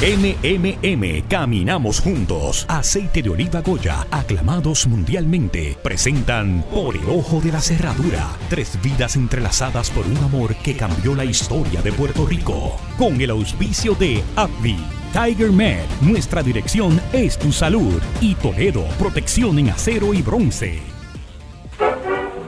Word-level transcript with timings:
MMM, 0.00 1.26
caminamos 1.28 1.98
juntos. 1.98 2.64
Aceite 2.68 3.20
de 3.20 3.30
oliva 3.30 3.62
Goya, 3.62 4.06
aclamados 4.12 4.86
mundialmente, 4.86 5.76
presentan 5.82 6.64
Por 6.70 6.96
el 6.96 7.10
ojo 7.10 7.40
de 7.40 7.50
la 7.50 7.60
cerradura. 7.60 8.28
Tres 8.48 8.78
vidas 8.80 9.16
entrelazadas 9.16 9.90
por 9.90 10.06
un 10.06 10.16
amor 10.18 10.54
que 10.54 10.76
cambió 10.76 11.16
la 11.16 11.24
historia 11.24 11.82
de 11.82 11.90
Puerto 11.90 12.24
Rico. 12.26 12.76
Con 12.96 13.20
el 13.20 13.30
auspicio 13.30 13.96
de 13.96 14.22
AbbVie. 14.36 14.78
Tiger 15.12 15.50
Med, 15.50 15.84
nuestra 16.00 16.44
dirección 16.44 17.00
es 17.12 17.36
tu 17.36 17.50
salud. 17.50 18.00
Y 18.20 18.36
Toledo, 18.36 18.84
protección 19.00 19.58
en 19.58 19.70
acero 19.70 20.14
y 20.14 20.22
bronce. 20.22 20.78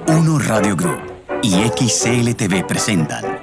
Uno 0.06 0.38
Radio 0.38 0.76
Group 0.76 1.02
y 1.42 1.50
XCLTV 1.50 2.64
presentan 2.64 3.40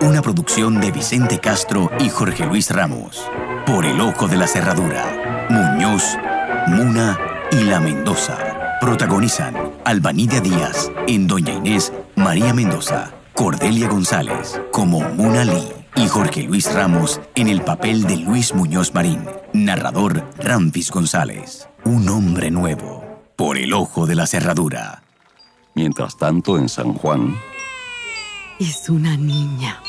una 0.00 0.20
producción 0.20 0.80
de 0.80 0.92
Vicente 0.92 1.38
Castro 1.38 1.90
y 1.98 2.08
Jorge 2.10 2.44
Luis 2.46 2.70
Ramos. 2.70 3.26
Por 3.66 3.86
el 3.86 4.00
ojo 4.00 4.28
de 4.28 4.36
la 4.36 4.46
cerradura. 4.46 5.46
Muñoz, 5.48 6.16
Muna 6.66 7.18
y 7.50 7.64
La 7.64 7.80
Mendoza. 7.80 8.36
Protagonizan 8.80 9.54
Albanilla 9.84 10.40
Díaz 10.40 10.90
en 11.06 11.26
Doña 11.26 11.54
Inés, 11.54 11.92
María 12.16 12.52
Mendoza, 12.52 13.12
Cordelia 13.34 13.88
González 13.88 14.60
como 14.70 15.00
Muna 15.00 15.44
Lee 15.44 15.68
y 15.96 16.08
Jorge 16.08 16.42
Luis 16.42 16.72
Ramos 16.72 17.20
en 17.34 17.48
el 17.48 17.62
papel 17.62 18.02
de 18.04 18.16
Luis 18.18 18.54
Muñoz 18.54 18.92
Marín. 18.94 19.24
Narrador 19.52 20.24
Ramfis 20.38 20.90
González. 20.90 21.68
Un 21.84 22.08
hombre 22.08 22.50
nuevo. 22.50 23.02
Por 23.36 23.56
el 23.58 23.72
ojo 23.72 24.06
de 24.06 24.14
la 24.14 24.26
cerradura. 24.26 25.02
Mientras 25.74 26.16
tanto, 26.18 26.58
en 26.58 26.68
San 26.68 26.92
Juan, 26.94 27.36
Es 28.60 28.88
una 28.88 29.16
niña. 29.16 29.80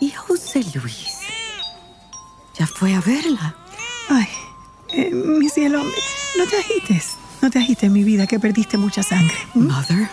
¿Y 0.00 0.10
José 0.10 0.64
Luis? 0.74 1.21
¿Ya 2.58 2.66
fue 2.66 2.94
a 2.94 3.00
verla? 3.00 3.56
Ay, 4.08 4.28
eh, 4.90 5.10
mi 5.10 5.48
cielo, 5.48 5.82
no 5.82 6.46
te 6.46 6.56
agites. 6.58 7.16
No 7.40 7.50
te 7.50 7.58
agites, 7.58 7.90
mi 7.90 8.04
vida, 8.04 8.26
que 8.26 8.38
perdiste 8.38 8.76
mucha 8.76 9.02
sangre. 9.02 9.34
¿Mm? 9.54 9.66
Mother, 9.66 10.10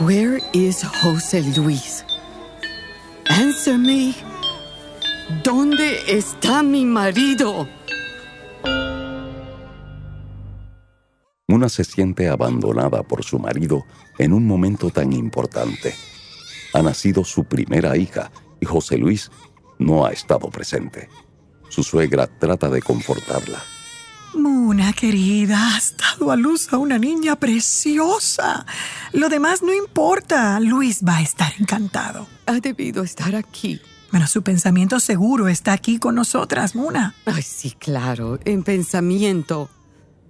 where 0.00 0.42
is 0.52 0.82
José 1.02 1.42
Luis? 1.56 2.04
Answer 3.28 3.76
me. 3.76 4.14
¿Dónde 5.42 6.00
está 6.06 6.62
mi 6.62 6.84
marido? 6.84 7.68
Una 11.48 11.68
se 11.68 11.84
siente 11.84 12.28
abandonada 12.28 13.02
por 13.02 13.24
su 13.24 13.38
marido 13.38 13.84
en 14.18 14.32
un 14.32 14.46
momento 14.46 14.90
tan 14.90 15.12
importante. 15.12 15.94
Ha 16.72 16.82
nacido 16.82 17.24
su 17.24 17.44
primera 17.44 17.96
hija 17.96 18.30
y 18.60 18.66
José 18.66 18.98
Luis 18.98 19.30
no 19.78 20.06
ha 20.06 20.10
estado 20.10 20.50
presente. 20.50 21.08
Su 21.68 21.82
suegra 21.82 22.26
trata 22.26 22.68
de 22.68 22.82
confortarla. 22.82 23.62
Muna, 24.34 24.92
querida, 24.92 25.76
has 25.76 25.96
dado 25.96 26.30
a 26.30 26.36
luz 26.36 26.72
a 26.72 26.78
una 26.78 26.98
niña 26.98 27.36
preciosa. 27.36 28.66
Lo 29.12 29.28
demás 29.28 29.62
no 29.62 29.72
importa. 29.72 30.60
Luis 30.60 31.02
va 31.06 31.16
a 31.16 31.22
estar 31.22 31.52
encantado. 31.58 32.26
Ha 32.46 32.60
debido 32.60 33.02
estar 33.02 33.34
aquí. 33.34 33.80
Bueno, 34.10 34.26
su 34.26 34.42
pensamiento 34.42 35.00
seguro 35.00 35.48
está 35.48 35.72
aquí 35.72 35.98
con 35.98 36.14
nosotras, 36.14 36.74
Muna. 36.74 37.14
Ay, 37.24 37.42
sí, 37.42 37.74
claro, 37.78 38.38
en 38.44 38.62
pensamiento. 38.62 39.70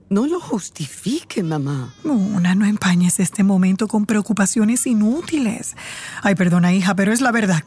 No 0.09 0.27
lo 0.27 0.41
justifique, 0.41 1.43
mamá. 1.43 1.93
Muna, 2.05 2.55
no 2.55 2.65
empañes 2.65 3.19
este 3.19 3.43
momento 3.43 3.89
con 3.89 4.07
preocupaciones 4.07 4.87
inútiles. 4.87 5.77
Ay, 6.23 6.37
perdona, 6.37 6.73
hija, 6.73 6.95
pero 6.95 7.13
es 7.13 7.21
la 7.21 7.33
verdad. 7.33 7.65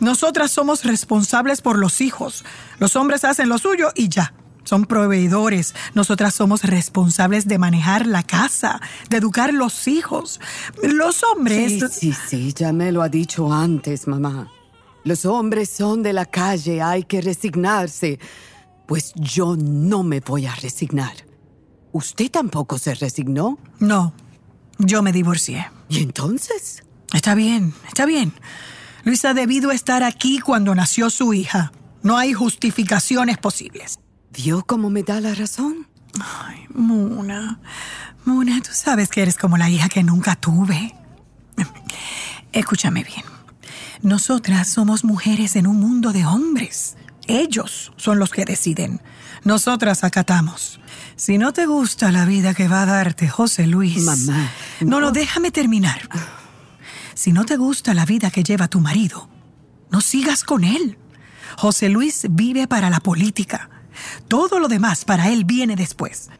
Nosotras 0.00 0.50
somos 0.50 0.84
responsables 0.84 1.60
por 1.60 1.78
los 1.78 2.00
hijos. 2.00 2.44
Los 2.78 2.96
hombres 2.96 3.24
hacen 3.24 3.48
lo 3.48 3.58
suyo 3.58 3.88
y 3.94 4.08
ya. 4.08 4.34
Son 4.64 4.86
proveedores. 4.86 5.74
Nosotras 5.94 6.34
somos 6.34 6.62
responsables 6.62 7.48
de 7.48 7.58
manejar 7.58 8.06
la 8.06 8.22
casa, 8.22 8.80
de 9.10 9.16
educar 9.16 9.52
los 9.52 9.88
hijos. 9.88 10.40
Los 10.82 11.22
hombres... 11.24 11.72
Sí, 11.92 12.12
sí, 12.12 12.16
sí, 12.28 12.52
ya 12.54 12.72
me 12.72 12.92
lo 12.92 13.02
ha 13.02 13.08
dicho 13.08 13.52
antes, 13.52 14.06
mamá. 14.06 14.50
Los 15.04 15.24
hombres 15.26 15.68
son 15.68 16.02
de 16.02 16.12
la 16.12 16.26
calle, 16.26 16.80
hay 16.80 17.02
que 17.04 17.20
resignarse. 17.20 18.20
Pues 18.86 19.12
yo 19.16 19.56
no 19.56 20.04
me 20.04 20.20
voy 20.20 20.46
a 20.46 20.54
resignar. 20.54 21.12
¿Usted 21.90 22.30
tampoco 22.30 22.78
se 22.78 22.94
resignó? 22.94 23.58
No, 23.80 24.14
yo 24.78 25.02
me 25.02 25.12
divorcié. 25.12 25.70
¿Y 25.88 26.02
entonces? 26.02 26.84
Está 27.12 27.34
bien, 27.34 27.74
está 27.88 28.06
bien. 28.06 28.32
Luis 29.04 29.24
ha 29.24 29.34
debido 29.34 29.70
estar 29.72 30.02
aquí 30.02 30.38
cuando 30.38 30.74
nació 30.74 31.10
su 31.10 31.34
hija. 31.34 31.72
No 32.02 32.16
hay 32.18 32.32
justificaciones 32.32 33.38
posibles. 33.38 33.98
¿Vio 34.32 34.64
cómo 34.64 34.90
me 34.90 35.02
da 35.02 35.20
la 35.20 35.34
razón? 35.34 35.86
Ay, 36.20 36.66
Muna, 36.74 37.58
Muna, 38.24 38.60
tú 38.60 38.70
sabes 38.72 39.08
que 39.08 39.22
eres 39.22 39.36
como 39.36 39.56
la 39.56 39.68
hija 39.70 39.88
que 39.88 40.02
nunca 40.02 40.36
tuve. 40.36 40.94
Escúchame 42.52 43.02
bien. 43.04 43.24
Nosotras 44.02 44.68
somos 44.68 45.04
mujeres 45.04 45.56
en 45.56 45.66
un 45.66 45.78
mundo 45.80 46.12
de 46.12 46.26
hombres. 46.26 46.96
Ellos 47.28 47.92
son 47.96 48.18
los 48.18 48.30
que 48.30 48.44
deciden. 48.44 49.00
Nosotras 49.44 50.04
acatamos. 50.04 50.80
Si 51.16 51.38
no 51.38 51.52
te 51.52 51.66
gusta 51.66 52.10
la 52.10 52.24
vida 52.24 52.52
que 52.54 52.68
va 52.68 52.82
a 52.82 52.86
darte 52.86 53.28
José 53.28 53.66
Luis. 53.66 54.02
Mamá, 54.04 54.50
No, 54.80 55.00
no, 55.00 55.12
déjame 55.12 55.50
terminar. 55.50 56.08
Si 57.14 57.32
no 57.32 57.44
te 57.44 57.56
gusta 57.56 57.94
la 57.94 58.04
vida 58.04 58.30
que 58.30 58.42
lleva 58.42 58.68
tu 58.68 58.80
marido, 58.80 59.28
no 59.90 60.00
sigas 60.00 60.44
con 60.44 60.64
él. 60.64 60.98
José 61.56 61.88
Luis 61.88 62.26
vive 62.30 62.66
para 62.66 62.90
la 62.90 63.00
política. 63.00 63.68
Todo 64.28 64.58
lo 64.58 64.68
demás 64.68 65.04
para 65.04 65.28
él 65.28 65.44
viene 65.44 65.76
después. 65.76 66.30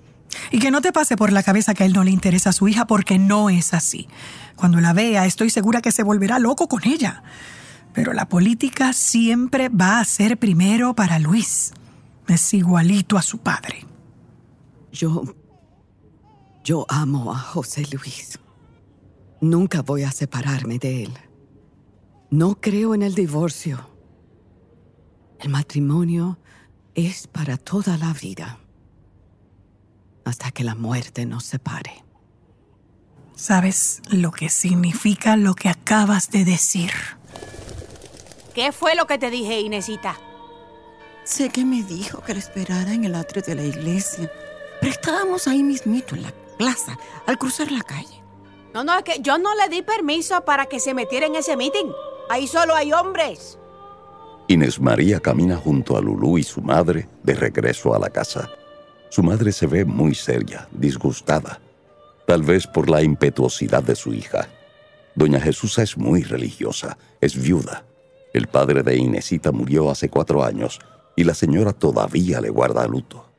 Y 0.51 0.59
que 0.59 0.71
no 0.71 0.81
te 0.81 0.93
pase 0.93 1.17
por 1.17 1.33
la 1.33 1.43
cabeza 1.43 1.75
que 1.75 1.83
a 1.83 1.87
él 1.87 1.93
no 1.93 2.05
le 2.05 2.11
interesa 2.11 2.51
a 2.51 2.55
su 2.55 2.69
hija 2.69 2.87
porque 2.87 3.19
no 3.19 3.51
es 3.51 3.75
así. 3.75 4.09
Cuando 4.57 4.81
la 4.81 4.93
vea, 4.93 5.27
estoy 5.27 5.51
segura 5.51 5.83
que 5.83 5.93
se 5.93 6.03
volverá 6.03 6.39
loco 6.39 6.69
con 6.69 6.87
ella. 6.87 7.23
Pero 7.93 8.15
la 8.15 8.29
política 8.29 8.93
siempre 8.93 9.69
va 9.69 10.01
a 10.01 10.05
ser 10.05 10.39
primero 10.39 10.95
para 10.95 11.19
Luis. 11.19 11.73
Es 12.29 12.55
igualito 12.55 13.19
a 13.19 13.23
su 13.23 13.39
padre. 13.39 13.87
Yo. 14.93 15.25
Yo 16.65 16.87
amo 16.89 17.33
a 17.33 17.39
José 17.39 17.87
Luis. 17.91 18.39
Nunca 19.43 19.83
voy 19.83 20.05
a 20.05 20.13
separarme 20.13 20.79
de 20.79 21.03
él. 21.03 21.13
No 22.31 22.61
creo 22.61 22.95
en 22.95 23.03
el 23.03 23.17
divorcio. 23.17 23.91
El 25.41 25.49
matrimonio 25.49 26.39
es 26.95 27.27
para 27.27 27.57
toda 27.57 27.99
la 27.99 28.13
vida. 28.13 28.61
Hasta 30.25 30.53
que 30.53 30.63
la 30.63 30.77
muerte 30.77 31.27
nos 31.27 31.43
separe. 31.43 32.05
¿Sabes 33.35 34.01
lo 34.11 34.31
que 34.31 34.49
significa 34.49 35.37
lo 35.37 35.55
que 35.55 35.69
acabas 35.69 36.31
de 36.31 36.45
decir? 36.45 36.93
¿Qué 38.55 38.71
fue 38.71 38.95
lo 38.95 39.09
que 39.09 39.19
te 39.19 39.29
dije, 39.29 39.59
Inesita? 39.61 40.21
Sé 41.25 41.51
que 41.51 41.65
me 41.65 41.83
dijo 41.83 42.23
que 42.23 42.35
la 42.35 42.39
esperara 42.39 42.95
en 42.95 43.03
el 43.03 43.17
atrio 43.17 43.43
de 43.43 43.57
la 43.57 43.65
iglesia, 43.65 44.31
pero 44.81 44.93
estábamos 44.93 45.49
ahí 45.49 45.65
mismito 45.65 46.15
en 46.15 46.23
la 46.23 46.33
plaza, 46.57 46.97
al 47.27 47.39
cruzar 47.39 47.73
la 47.73 47.83
calle. 47.83 48.22
No, 48.75 48.85
no, 48.85 48.97
es 48.97 49.05
que 49.05 49.21
yo 49.21 49.39
no 49.39 49.55
le 49.55 49.69
di 49.69 49.83
permiso 49.83 50.45
para 50.45 50.67
que 50.67 50.81
se 50.81 50.95
metiera 50.95 51.27
en 51.27 51.35
ese 51.35 51.57
meeting. 51.57 51.93
Ahí 52.31 52.47
solo 52.47 52.75
hay 52.75 52.93
hombres. 52.93 53.59
Inés 54.49 54.81
María 54.81 55.21
camina 55.21 55.57
junto 55.57 55.97
a 55.97 56.01
Lulú 56.01 56.39
y 56.39 56.43
su 56.43 56.63
madre 56.63 57.09
de 57.23 57.35
regreso 57.35 57.95
a 57.95 57.99
la 57.99 58.11
casa. 58.11 58.51
Su 59.11 59.23
madre 59.23 59.53
se 59.53 59.67
ve 59.67 59.85
muy 59.85 60.15
seria, 60.15 60.69
disgustada, 60.73 61.61
tal 62.27 62.43
vez 62.43 62.67
por 62.67 62.89
la 62.89 63.03
impetuosidad 63.03 63.83
de 63.83 63.95
su 63.95 64.15
hija. 64.15 64.49
Doña 65.15 65.39
Jesusa 65.39 65.83
es 65.83 65.99
muy 65.99 66.23
religiosa, 66.23 66.97
es 67.21 67.37
viuda. 67.37 67.85
El 68.33 68.47
padre 68.47 68.83
de 68.83 68.97
Inesita 68.97 69.53
murió 69.53 69.91
hace 69.91 70.09
cuatro 70.09 70.43
años 70.43 70.81
y 71.15 71.25
la 71.25 71.35
señora 71.35 71.75
todavía 71.75 72.41
le 72.41 72.49
guarda 72.49 72.87
luto. 72.87 73.32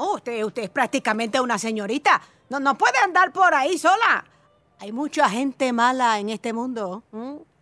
No, 0.00 0.14
usted, 0.14 0.42
usted 0.44 0.62
es 0.62 0.70
prácticamente 0.70 1.38
una 1.42 1.58
señorita. 1.58 2.22
No, 2.48 2.58
no 2.58 2.78
puede 2.78 2.96
andar 3.04 3.34
por 3.34 3.52
ahí 3.52 3.76
sola. 3.76 4.24
Hay 4.78 4.92
mucha 4.92 5.28
gente 5.28 5.74
mala 5.74 6.18
en 6.18 6.30
este 6.30 6.54
mundo. 6.54 7.02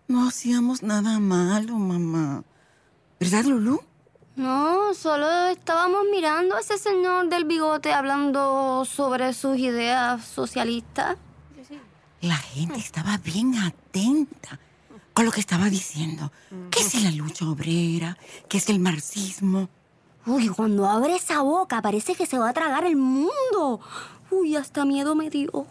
No 0.07 0.29
hacíamos 0.29 0.85
nada 0.85 1.19
malo, 1.19 1.75
mamá. 1.75 2.45
¿Verdad, 3.19 3.43
Lulú? 3.43 3.83
No, 4.37 4.95
solo 4.95 5.49
estábamos 5.49 6.05
mirando 6.13 6.55
a 6.55 6.61
ese 6.61 6.79
señor 6.79 7.29
del 7.29 7.45
bigote 7.45 7.93
hablando 7.93 8.85
sobre 8.85 9.33
sus 9.33 9.59
ideas 9.59 10.25
socialistas. 10.25 11.17
La 12.21 12.37
gente 12.37 12.79
estaba 12.79 13.19
bien 13.19 13.57
atenta 13.57 14.61
con 15.13 15.25
lo 15.25 15.33
que 15.33 15.41
estaba 15.41 15.69
diciendo. 15.69 16.31
¿Qué 16.71 16.83
es 16.83 17.03
la 17.03 17.11
lucha 17.11 17.49
obrera? 17.49 18.17
¿Qué 18.49 18.59
es 18.59 18.69
el 18.69 18.79
marxismo? 18.79 19.69
Uy, 20.27 20.49
cuando 20.49 20.87
abre 20.87 21.17
esa 21.17 21.43
boca 21.43 21.81
parece 21.81 22.15
que 22.15 22.27
se 22.27 22.39
va 22.39 22.51
a 22.51 22.53
tragar 22.53 22.85
el 22.85 22.97
mundo. 22.97 23.81
Uy, 24.31 24.57
hasta 24.57 24.85
miedo 24.85 25.15
me 25.15 25.31
dio. 25.31 25.67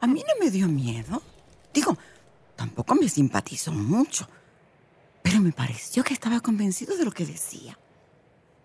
A 0.00 0.06
mí 0.06 0.20
no 0.26 0.44
me 0.44 0.50
dio 0.50 0.68
miedo. 0.68 1.22
Digo, 1.72 1.96
tampoco 2.56 2.94
me 2.94 3.08
simpatizó 3.08 3.72
mucho. 3.72 4.28
Pero 5.22 5.40
me 5.40 5.52
pareció 5.52 6.02
que 6.04 6.14
estaba 6.14 6.40
convencido 6.40 6.96
de 6.96 7.04
lo 7.04 7.10
que 7.10 7.26
decía. 7.26 7.78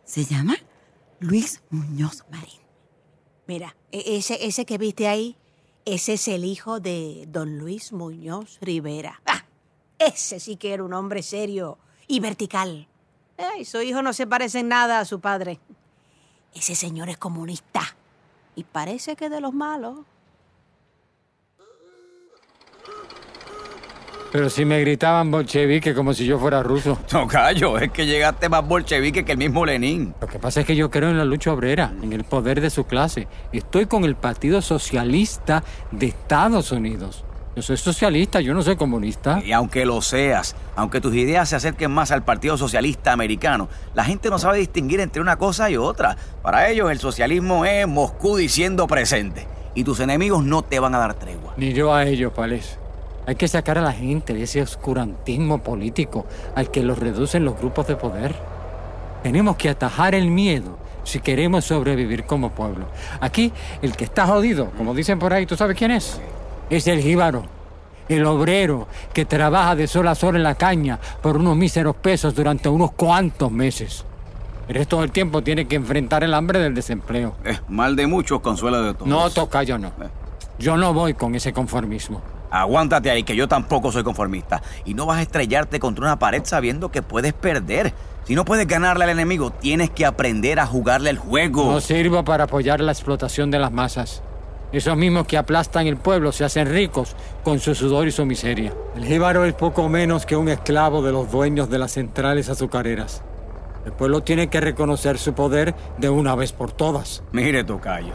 Se 0.04 0.25
llama 0.25 0.56
Luis 1.19 1.62
Muñoz 1.69 2.24
Marín. 2.30 2.60
Mira, 3.48 3.75
e- 3.92 4.18
ese, 4.18 4.46
ese 4.46 4.66
que 4.66 4.78
viste 4.78 5.07
ahí, 5.07 5.38
ese 5.86 6.13
es 6.13 6.28
el 6.28 6.46
hijo 6.46 6.80
de 6.80 7.25
don 7.28 7.57
Luis 7.60 7.92
Muñoz 7.94 8.57
Rivera. 8.62 9.22
Ah, 9.25 9.46
ese 10.00 10.40
sí 10.40 10.56
que 10.57 10.74
era 10.74 10.84
un 10.84 10.94
hombre 10.94 11.22
serio 11.24 11.78
y 12.07 12.19
vertical. 12.19 12.88
Ay, 13.38 13.66
su 13.66 13.82
hijo 13.82 14.02
no 14.02 14.14
se 14.14 14.28
parece 14.28 14.60
en 14.60 14.70
nada 14.70 15.00
a 15.00 15.06
su 15.06 15.20
padre. 15.20 15.60
Ese 16.54 16.76
señor 16.76 17.10
es 17.10 17.18
comunista 17.18 17.82
y 18.56 18.64
parece 18.64 19.16
que 19.16 19.30
de 19.30 19.42
los 19.42 19.54
malos. 19.54 20.00
Pero 24.32 24.50
si 24.50 24.66
me 24.66 24.82
gritaban 24.82 25.32
bolchevique 25.32 25.94
como 25.94 26.14
si 26.14 26.26
yo 26.26 26.38
fuera 26.38 26.62
ruso. 26.62 26.98
Tocayo, 27.10 27.78
es 27.78 27.92
que 27.92 28.06
llegaste 28.06 28.50
más 28.50 28.68
bolchevique 28.68 29.24
que 29.24 29.32
el 29.32 29.38
mismo 29.38 29.66
Lenin. 29.66 30.14
Lo 30.20 30.28
que 30.28 30.40
pasa 30.40 30.62
es 30.62 30.66
que 30.66 30.76
yo 30.76 30.92
creo 30.92 31.10
en 31.10 31.18
la 31.18 31.24
lucha 31.24 31.54
obrera, 31.54 31.94
en 32.02 32.12
el 32.12 32.26
poder 32.26 32.60
de 32.60 32.70
su 32.70 32.86
clase. 32.86 33.30
Estoy 33.54 33.86
con 33.86 34.04
el 34.04 34.16
Partido 34.16 34.62
Socialista 34.62 35.64
de 35.92 36.08
Estados 36.08 36.74
Unidos. 36.74 37.24
Yo 37.56 37.62
soy 37.62 37.78
socialista, 37.78 38.42
yo 38.42 38.54
no 38.54 38.62
soy 38.62 38.75
comunista. 38.75 39.42
Y 39.42 39.54
aunque 39.54 39.86
lo 39.86 40.02
seas, 40.02 40.57
aunque 40.75 41.00
tus 41.00 41.16
ideas 41.16 41.48
se 41.48 41.56
acerquen 41.56 41.90
más 41.90 42.12
al 42.12 42.22
Partido 42.22 42.57
Socialista 42.57 43.13
Americano, 43.13 43.69
la 43.94 44.04
gente 44.04 44.30
no 44.30 44.38
sabe 44.38 44.57
distinguir 44.57 45.00
entre 45.00 45.22
una 45.22 45.38
cosa 45.38 45.69
y 45.69 45.78
otra. 45.78 46.18
Para 46.42 46.69
ellos 46.69 46.92
el 46.92 47.00
socialismo 47.00 47.63
es 47.63 47.88
Moscú 47.88 48.36
diciendo 48.36 48.88
presente. 48.88 49.48
Y 49.74 49.86
tus 49.86 50.02
enemigos 50.02 50.44
no 50.44 50.63
te 50.63 50.81
van 50.81 50.96
a 50.96 50.98
dar 50.98 51.13
tregua. 51.13 51.54
Ni 51.56 51.72
yo 51.72 51.94
a 51.94 52.04
ellos, 52.06 52.34
Pales. 52.34 52.78
Hay 53.25 53.36
que 53.36 53.48
sacar 53.48 53.78
a 53.78 53.81
la 53.81 53.94
gente 53.94 54.34
de 54.34 54.44
ese 54.44 54.62
oscurantismo 54.62 55.63
político 55.63 56.25
al 56.56 56.69
que 56.69 56.84
los 56.84 57.00
reducen 57.00 57.46
los 57.46 57.57
grupos 57.57 57.88
de 57.88 57.96
poder. 57.96 58.36
Tenemos 59.24 59.56
que 59.56 59.69
atajar 59.69 60.13
el 60.13 60.28
miedo 60.28 60.78
si 61.06 61.22
queremos 61.22 61.63
sobrevivir 61.63 62.25
como 62.25 62.52
pueblo. 62.52 62.88
Aquí, 63.22 63.54
el 63.81 63.96
que 63.96 64.04
está 64.04 64.28
jodido, 64.28 64.72
como 64.72 64.94
dicen 64.94 65.19
por 65.19 65.31
ahí, 65.31 65.46
¿tú 65.46 65.56
sabes 65.56 65.78
quién 65.78 65.92
es? 65.92 66.19
Es 66.70 66.88
el 66.88 67.02
jíbaro, 67.02 67.44
el 68.10 68.26
obrero 68.26 68.88
que 69.14 69.26
trabaja 69.26 69.76
de 69.76 69.88
sol 69.88 70.08
a 70.08 70.16
sol 70.16 70.36
en 70.36 70.44
la 70.44 70.56
caña 70.56 71.00
por 71.22 71.38
unos 71.38 71.56
míseros 71.56 71.96
pesos 71.96 72.34
durante 72.34 72.70
unos 72.70 72.92
cuantos 72.94 73.52
meses. 73.52 74.06
El 74.68 74.76
resto 74.76 75.02
del 75.02 75.12
tiempo 75.12 75.44
tiene 75.44 75.68
que 75.68 75.76
enfrentar 75.76 76.24
el 76.24 76.34
hambre 76.34 76.60
del 76.60 76.74
desempleo. 76.74 77.36
Eh, 77.44 77.60
mal 77.70 77.96
de 77.96 78.08
muchos, 78.08 78.42
consuelo 78.42 78.82
de 78.82 78.94
todos. 78.96 79.08
No, 79.08 79.30
tocayo, 79.30 79.78
no. 79.78 79.92
Yo 80.58 80.76
no 80.76 80.94
voy 80.94 81.14
con 81.14 81.36
ese 81.36 81.54
conformismo. 81.54 82.22
Aguántate 82.50 83.12
ahí, 83.12 83.24
que 83.24 83.36
yo 83.36 83.48
tampoco 83.48 83.92
soy 83.92 84.04
conformista. 84.04 84.64
Y 84.86 84.94
no 84.94 85.06
vas 85.06 85.20
a 85.20 85.22
estrellarte 85.22 85.80
contra 85.80 86.06
una 86.06 86.18
pared 86.18 86.42
sabiendo 86.46 86.90
que 86.90 87.04
puedes 87.04 87.34
perder. 87.34 87.94
Si 88.24 88.34
no 88.34 88.44
puedes 88.44 88.66
ganarle 88.66 89.04
al 89.04 89.12
enemigo, 89.12 89.52
tienes 89.52 89.92
que 89.92 90.06
aprender 90.06 90.60
a 90.60 90.66
jugarle 90.66 91.12
el 91.12 91.20
juego. 91.20 91.72
No 91.72 91.82
sirvo 91.82 92.24
para 92.24 92.46
apoyar 92.46 92.82
la 92.82 92.92
explotación 92.92 93.52
de 93.52 93.60
las 93.60 93.72
masas. 93.72 94.24
Esos 94.72 94.98
mismos 94.98 95.28
que 95.28 95.38
aplastan 95.38 95.88
el 95.88 95.98
pueblo 95.98 96.32
se 96.32 96.44
hacen 96.44 96.70
ricos 96.70 97.16
con 97.44 97.60
su 97.60 97.76
sudor 97.76 98.08
y 98.08 98.12
su 98.12 98.26
miseria. 98.26 98.74
El 98.96 99.06
jíbaro 99.06 99.46
es 99.46 99.54
poco 99.54 99.88
menos 99.88 100.26
que 100.26 100.36
un 100.36 100.50
esclavo 100.50 101.02
de 101.02 101.12
los 101.12 101.32
dueños 101.32 101.70
de 101.70 101.80
las 101.80 101.94
centrales 101.94 102.50
azucareras. 102.50 103.22
El 103.86 103.92
pueblo 103.92 104.24
tiene 104.24 104.48
que 104.48 104.62
reconocer 104.62 105.18
su 105.18 105.34
poder 105.34 105.76
de 105.98 106.10
una 106.10 106.36
vez 106.36 106.52
por 106.52 106.72
todas. 106.72 107.24
Mire, 107.32 107.64
Tocayo. 107.64 108.14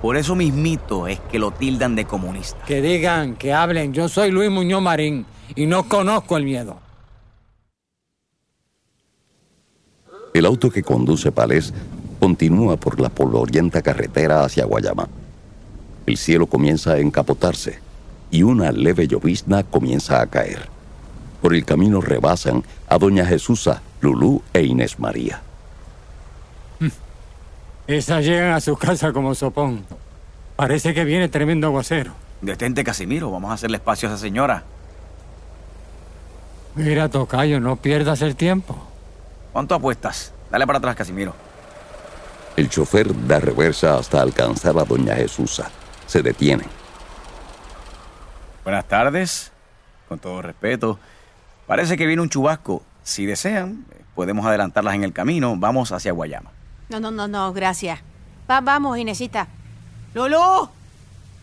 Por 0.00 0.16
eso 0.16 0.36
mismito 0.36 1.08
es 1.08 1.18
que 1.30 1.40
lo 1.40 1.50
tildan 1.50 1.96
de 1.96 2.04
comunista. 2.04 2.64
Que 2.64 2.80
digan, 2.80 3.34
que 3.34 3.52
hablen, 3.52 3.92
yo 3.92 4.08
soy 4.08 4.30
Luis 4.30 4.48
Muñoz 4.48 4.80
Marín 4.80 5.26
y 5.56 5.66
no 5.66 5.88
conozco 5.88 6.36
el 6.36 6.44
miedo. 6.44 6.78
El 10.32 10.46
auto 10.46 10.70
que 10.70 10.84
conduce 10.84 11.32
Palés 11.32 11.74
continúa 12.20 12.76
por 12.76 13.00
la 13.00 13.08
polvorienta 13.08 13.82
carretera 13.82 14.44
hacia 14.44 14.66
Guayama. 14.66 15.08
El 16.08 16.16
cielo 16.16 16.46
comienza 16.46 16.92
a 16.92 17.00
encapotarse 17.00 17.80
y 18.30 18.42
una 18.42 18.72
leve 18.72 19.06
llovizna 19.06 19.62
comienza 19.62 20.22
a 20.22 20.26
caer. 20.26 20.66
Por 21.42 21.54
el 21.54 21.66
camino 21.66 22.00
rebasan 22.00 22.64
a 22.88 22.96
Doña 22.96 23.26
Jesusa, 23.26 23.82
Lulú 24.00 24.40
e 24.54 24.62
Inés 24.62 24.98
María. 24.98 25.42
Esas 27.86 28.24
llegan 28.24 28.52
a 28.52 28.60
su 28.62 28.74
casa 28.74 29.12
como 29.12 29.34
sopón. 29.34 29.84
Parece 30.56 30.94
que 30.94 31.04
viene 31.04 31.28
tremendo 31.28 31.66
aguacero. 31.66 32.12
Detente, 32.40 32.82
Casimiro. 32.84 33.30
Vamos 33.30 33.50
a 33.50 33.54
hacerle 33.54 33.76
espacio 33.76 34.08
a 34.08 34.12
esa 34.12 34.20
señora. 34.22 34.62
Mira, 36.74 37.10
Tocayo, 37.10 37.60
no 37.60 37.76
pierdas 37.76 38.22
el 38.22 38.34
tiempo. 38.34 38.78
¿Cuánto 39.52 39.74
apuestas? 39.74 40.32
Dale 40.50 40.66
para 40.66 40.78
atrás, 40.78 40.96
Casimiro. 40.96 41.34
El 42.56 42.70
chofer 42.70 43.08
da 43.26 43.40
reversa 43.40 43.98
hasta 43.98 44.22
alcanzar 44.22 44.78
a 44.78 44.84
Doña 44.84 45.14
Jesusa. 45.14 45.70
Se 46.08 46.22
detienen. 46.22 46.66
Buenas 48.64 48.86
tardes. 48.88 49.52
Con 50.08 50.18
todo 50.18 50.42
respeto. 50.42 50.98
Parece 51.66 51.96
que 51.96 52.06
viene 52.06 52.22
un 52.22 52.28
chubasco. 52.30 52.82
Si 53.02 53.26
desean, 53.26 53.84
podemos 54.14 54.44
adelantarlas 54.46 54.94
en 54.94 55.04
el 55.04 55.12
camino. 55.12 55.54
Vamos 55.56 55.92
hacia 55.92 56.12
Guayama. 56.12 56.50
No, 56.88 56.98
no, 56.98 57.10
no, 57.10 57.28
no, 57.28 57.52
gracias. 57.52 58.00
Va- 58.50 58.60
vamos, 58.60 58.98
Inesita. 58.98 59.46
Lulú, 60.14 60.68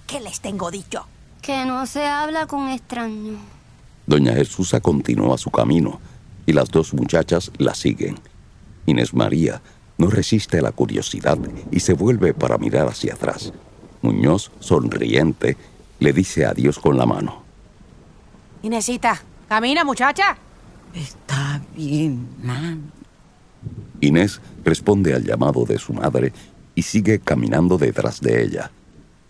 ¿qué 0.07 0.19
les 0.19 0.41
tengo 0.41 0.71
dicho? 0.71 1.05
Que 1.41 1.65
no 1.65 1.85
se 1.85 2.05
habla 2.07 2.47
con 2.47 2.67
extraños. 2.69 3.37
Doña 4.07 4.33
Jesusa 4.33 4.81
continúa 4.81 5.37
su 5.37 5.51
camino 5.51 5.99
y 6.47 6.53
las 6.53 6.69
dos 6.69 6.93
muchachas 6.93 7.51
la 7.59 7.73
siguen. 7.75 8.19
Inés 8.87 9.13
María 9.13 9.61
no 9.97 10.07
resiste 10.09 10.61
la 10.61 10.71
curiosidad 10.71 11.37
y 11.71 11.79
se 11.79 11.93
vuelve 11.93 12.33
para 12.33 12.57
mirar 12.57 12.87
hacia 12.87 13.13
atrás. 13.13 13.53
Muñoz, 14.05 14.51
sonriente, 14.59 15.57
le 15.99 16.13
dice 16.13 16.45
adiós 16.45 16.77
con 16.77 16.95
la 16.95 17.07
mano. 17.07 17.43
Inesita, 18.61 19.19
camina, 19.49 19.83
muchacha. 19.83 20.37
Está 20.93 21.59
bien. 21.75 22.27
Inés 24.01 24.39
responde 24.63 25.15
al 25.15 25.23
llamado 25.23 25.65
de 25.65 25.79
su 25.79 25.93
madre 25.93 26.31
y 26.75 26.83
sigue 26.83 27.19
caminando 27.19 27.77
detrás 27.79 28.21
de 28.21 28.43
ella. 28.43 28.69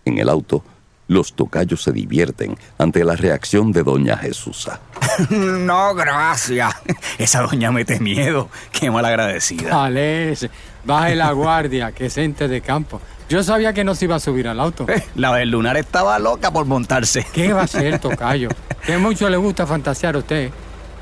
En 0.04 0.18
el 0.18 0.28
auto, 0.28 0.62
los 1.08 1.32
tocayos 1.32 1.82
se 1.82 1.92
divierten 1.92 2.56
ante 2.76 3.02
la 3.04 3.16
reacción 3.16 3.72
de 3.72 3.82
Doña 3.82 4.18
Jesusa. 4.18 4.80
no, 5.30 5.94
gracias. 5.94 6.74
Esa 7.16 7.42
doña 7.42 7.72
mete 7.72 7.98
miedo. 8.00 8.48
Qué 8.72 8.90
mal 8.90 9.04
agradecida. 9.04 9.84
Alex, 9.86 10.48
baje 10.84 11.14
la 11.14 11.32
guardia, 11.32 11.92
que 11.92 12.06
es 12.06 12.18
ente 12.18 12.48
de 12.48 12.60
campo. 12.60 13.00
Yo 13.28 13.42
sabía 13.42 13.72
que 13.72 13.82
no 13.84 13.94
se 13.94 14.04
iba 14.04 14.16
a 14.16 14.20
subir 14.20 14.46
al 14.48 14.60
auto. 14.60 14.86
Eh, 14.88 15.02
La 15.16 15.34
del 15.34 15.50
lunar 15.50 15.76
estaba 15.76 16.18
loca 16.18 16.50
por 16.52 16.64
montarse. 16.66 17.26
¿Qué 17.32 17.52
va 17.52 17.62
a 17.62 17.66
ser, 17.66 17.98
Tocayo? 17.98 18.48
Que 18.84 18.98
mucho 18.98 19.28
le 19.28 19.36
gusta 19.36 19.66
fantasear 19.66 20.14
a 20.14 20.18
usted. 20.18 20.50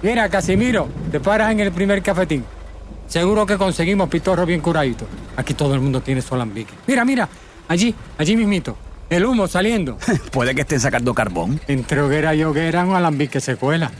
Mira, 0.02 0.28
Casimiro, 0.28 0.88
te 1.12 1.21
paras 1.21 1.50
en 1.52 1.61
el 1.61 1.71
primer 1.73 2.02
cafetín. 2.02 2.45
Seguro 3.07 3.45
que 3.45 3.59
conseguimos 3.59 4.09
pitorro 4.09 4.47
bien 4.47 4.61
curadito. 4.61 5.07
Aquí 5.37 5.52
todo 5.52 5.75
el 5.75 5.81
mundo 5.81 6.00
tiene 6.00 6.23
su 6.23 6.35
alambique. 6.35 6.73
Mira, 6.87 7.04
mira, 7.04 7.28
allí, 7.69 7.95
allí 8.16 8.37
mismito. 8.37 8.76
El 9.11 9.26
humo 9.26 9.47
saliendo. 9.47 9.99
Puede 10.33 10.54
que 10.54 10.62
estén 10.62 10.81
sacando 10.81 11.12
carbón. 11.12 11.61
Entre 11.69 12.00
hoguera 12.00 12.35
y 12.35 12.43
hoguera 12.43 12.85
un 12.85 12.95
alambique 12.97 13.38
se 13.40 13.57
cuela. 13.57 13.90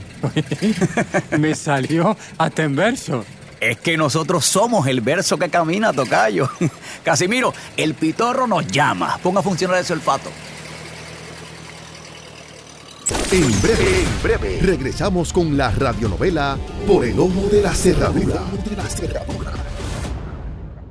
Me 1.37 1.53
salió 1.53 2.17
hasta 2.39 2.63
en 2.63 2.75
verso. 2.75 3.23
Es 3.59 3.79
que 3.79 3.97
nosotros 3.97 4.45
somos 4.45 4.87
el 4.87 5.01
verso 5.01 5.37
que 5.37 5.49
camina, 5.49 5.93
Tocayo. 5.93 6.49
Casimiro, 7.03 7.53
el 7.77 7.93
pitorro 7.93 8.47
nos 8.47 8.67
llama. 8.67 9.17
Ponga 9.21 9.39
a 9.39 9.43
funcionar 9.43 9.79
ese 9.79 9.93
olfato. 9.93 10.29
En 13.31 13.61
breve, 13.61 14.01
en 14.01 14.23
breve, 14.23 14.59
regresamos 14.61 15.33
con 15.33 15.57
la 15.57 15.69
radionovela 15.71 16.57
Por 16.87 17.05
el 17.05 17.19
Ojo 17.19 17.47
de 17.51 17.61
la 17.61 17.73
Cerradura. 17.73 18.41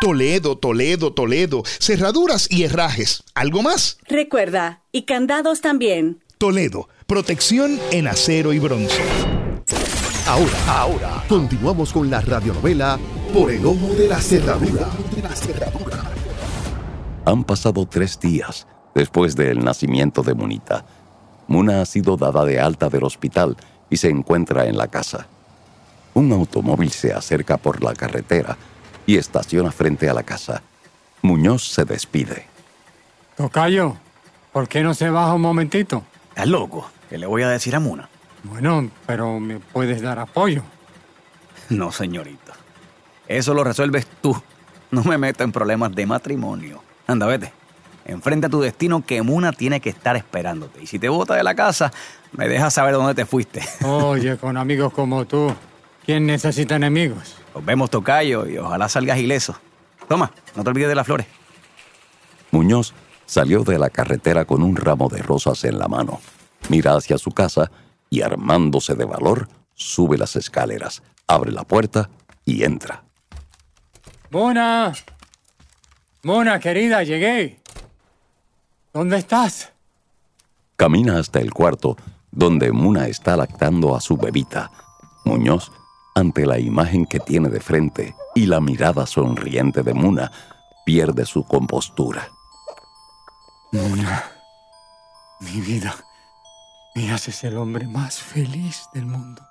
Toledo, 0.00 0.56
Toledo, 0.56 1.12
Toledo. 1.12 1.64
Cerraduras 1.80 2.46
y 2.50 2.62
herrajes. 2.62 3.24
¿Algo 3.34 3.62
más? 3.62 3.98
Recuerda, 4.08 4.82
y 4.92 5.02
candados 5.02 5.60
también. 5.60 6.22
Toledo, 6.38 6.88
protección 7.08 7.80
en 7.90 8.06
acero 8.06 8.52
y 8.52 8.60
bronce. 8.60 9.02
Ahora, 10.24 10.58
ahora, 10.68 11.24
continuamos 11.28 11.92
con 11.92 12.10
la 12.10 12.20
radionovela 12.20 12.98
Por 13.32 13.50
el 13.50 13.66
ojo 13.66 13.88
de 13.94 14.08
la 14.08 14.20
cerradura. 14.20 14.88
Han 17.24 17.42
pasado 17.42 17.84
tres 17.86 18.20
días 18.20 18.68
después 18.94 19.34
del 19.34 19.64
nacimiento 19.64 20.22
de 20.22 20.34
Munita. 20.34 20.86
Muna 21.48 21.82
ha 21.82 21.86
sido 21.86 22.16
dada 22.16 22.44
de 22.44 22.60
alta 22.60 22.88
del 22.88 23.02
hospital 23.02 23.56
y 23.90 23.96
se 23.96 24.10
encuentra 24.10 24.66
en 24.66 24.78
la 24.78 24.86
casa. 24.86 25.26
Un 26.14 26.30
automóvil 26.32 26.90
se 26.90 27.12
acerca 27.12 27.56
por 27.56 27.82
la 27.82 27.94
carretera 27.94 28.56
y 29.08 29.16
estaciona 29.16 29.72
frente 29.72 30.06
a 30.10 30.12
la 30.12 30.22
casa. 30.22 30.62
Muñoz 31.22 31.66
se 31.66 31.86
despide. 31.86 32.44
Tocayo, 33.38 33.96
¿por 34.52 34.68
qué 34.68 34.82
no 34.82 34.92
se 34.92 35.08
baja 35.08 35.32
un 35.32 35.40
momentito? 35.40 36.04
¿Estás 36.28 36.46
loco? 36.46 36.90
¿Qué 37.08 37.16
le 37.16 37.26
voy 37.26 37.40
a 37.40 37.48
decir 37.48 37.74
a 37.74 37.80
Muna? 37.80 38.06
Bueno, 38.42 38.90
pero 39.06 39.40
me 39.40 39.60
puedes 39.60 40.02
dar 40.02 40.18
apoyo. 40.18 40.62
No, 41.70 41.90
señorita. 41.90 42.52
Eso 43.26 43.54
lo 43.54 43.64
resuelves 43.64 44.06
tú. 44.20 44.36
No 44.90 45.02
me 45.04 45.16
meto 45.16 45.42
en 45.42 45.52
problemas 45.52 45.94
de 45.94 46.04
matrimonio. 46.04 46.82
Anda, 47.06 47.24
vete. 47.24 47.50
Enfrenta 48.04 48.50
tu 48.50 48.60
destino 48.60 49.06
que 49.06 49.22
Muna 49.22 49.52
tiene 49.52 49.80
que 49.80 49.88
estar 49.88 50.16
esperándote. 50.16 50.82
Y 50.82 50.86
si 50.86 50.98
te 50.98 51.08
bota 51.08 51.34
de 51.34 51.44
la 51.44 51.54
casa, 51.54 51.90
me 52.32 52.46
dejas 52.46 52.74
saber 52.74 52.92
dónde 52.92 53.14
te 53.14 53.24
fuiste. 53.24 53.62
Oye, 53.86 54.36
con 54.36 54.58
amigos 54.58 54.92
como 54.92 55.24
tú, 55.24 55.54
¿quién 56.08 56.24
necesita 56.24 56.76
enemigos? 56.76 57.36
Nos 57.54 57.62
vemos, 57.62 57.90
Tocayo, 57.90 58.46
y 58.46 58.56
ojalá 58.56 58.88
salgas 58.88 59.18
ileso. 59.18 59.54
Toma, 60.08 60.32
no 60.56 60.64
te 60.64 60.70
olvides 60.70 60.88
de 60.88 60.94
las 60.94 61.06
flores. 61.06 61.26
Muñoz 62.50 62.94
salió 63.26 63.62
de 63.62 63.78
la 63.78 63.90
carretera 63.90 64.46
con 64.46 64.62
un 64.62 64.74
ramo 64.74 65.10
de 65.10 65.18
rosas 65.18 65.64
en 65.64 65.78
la 65.78 65.86
mano. 65.86 66.18
Mira 66.70 66.96
hacia 66.96 67.18
su 67.18 67.32
casa 67.32 67.70
y 68.08 68.22
armándose 68.22 68.94
de 68.94 69.04
valor, 69.04 69.50
sube 69.74 70.16
las 70.16 70.34
escaleras, 70.34 71.02
abre 71.26 71.52
la 71.52 71.64
puerta 71.64 72.08
y 72.46 72.64
entra. 72.64 73.04
Mona, 74.30 74.94
Mona, 76.22 76.58
querida, 76.58 77.02
llegué. 77.02 77.60
¿Dónde 78.94 79.18
estás? 79.18 79.74
Camina 80.76 81.18
hasta 81.18 81.38
el 81.38 81.52
cuarto, 81.52 81.98
donde 82.30 82.72
Muna 82.72 83.08
está 83.08 83.36
lactando 83.36 83.94
a 83.94 84.00
su 84.00 84.16
bebita. 84.16 84.70
Muñoz, 85.26 85.70
ante 86.18 86.46
la 86.46 86.58
imagen 86.58 87.06
que 87.06 87.20
tiene 87.20 87.48
de 87.48 87.60
frente 87.60 88.14
y 88.34 88.46
la 88.46 88.60
mirada 88.60 89.06
sonriente 89.06 89.82
de 89.82 89.94
Muna, 89.94 90.30
pierde 90.84 91.24
su 91.24 91.44
compostura. 91.44 92.28
Muna, 93.72 94.24
mi 95.40 95.60
vida, 95.60 95.94
me 96.94 97.12
haces 97.12 97.44
el 97.44 97.56
hombre 97.56 97.86
más 97.86 98.18
feliz 98.18 98.88
del 98.92 99.06
mundo. 99.06 99.42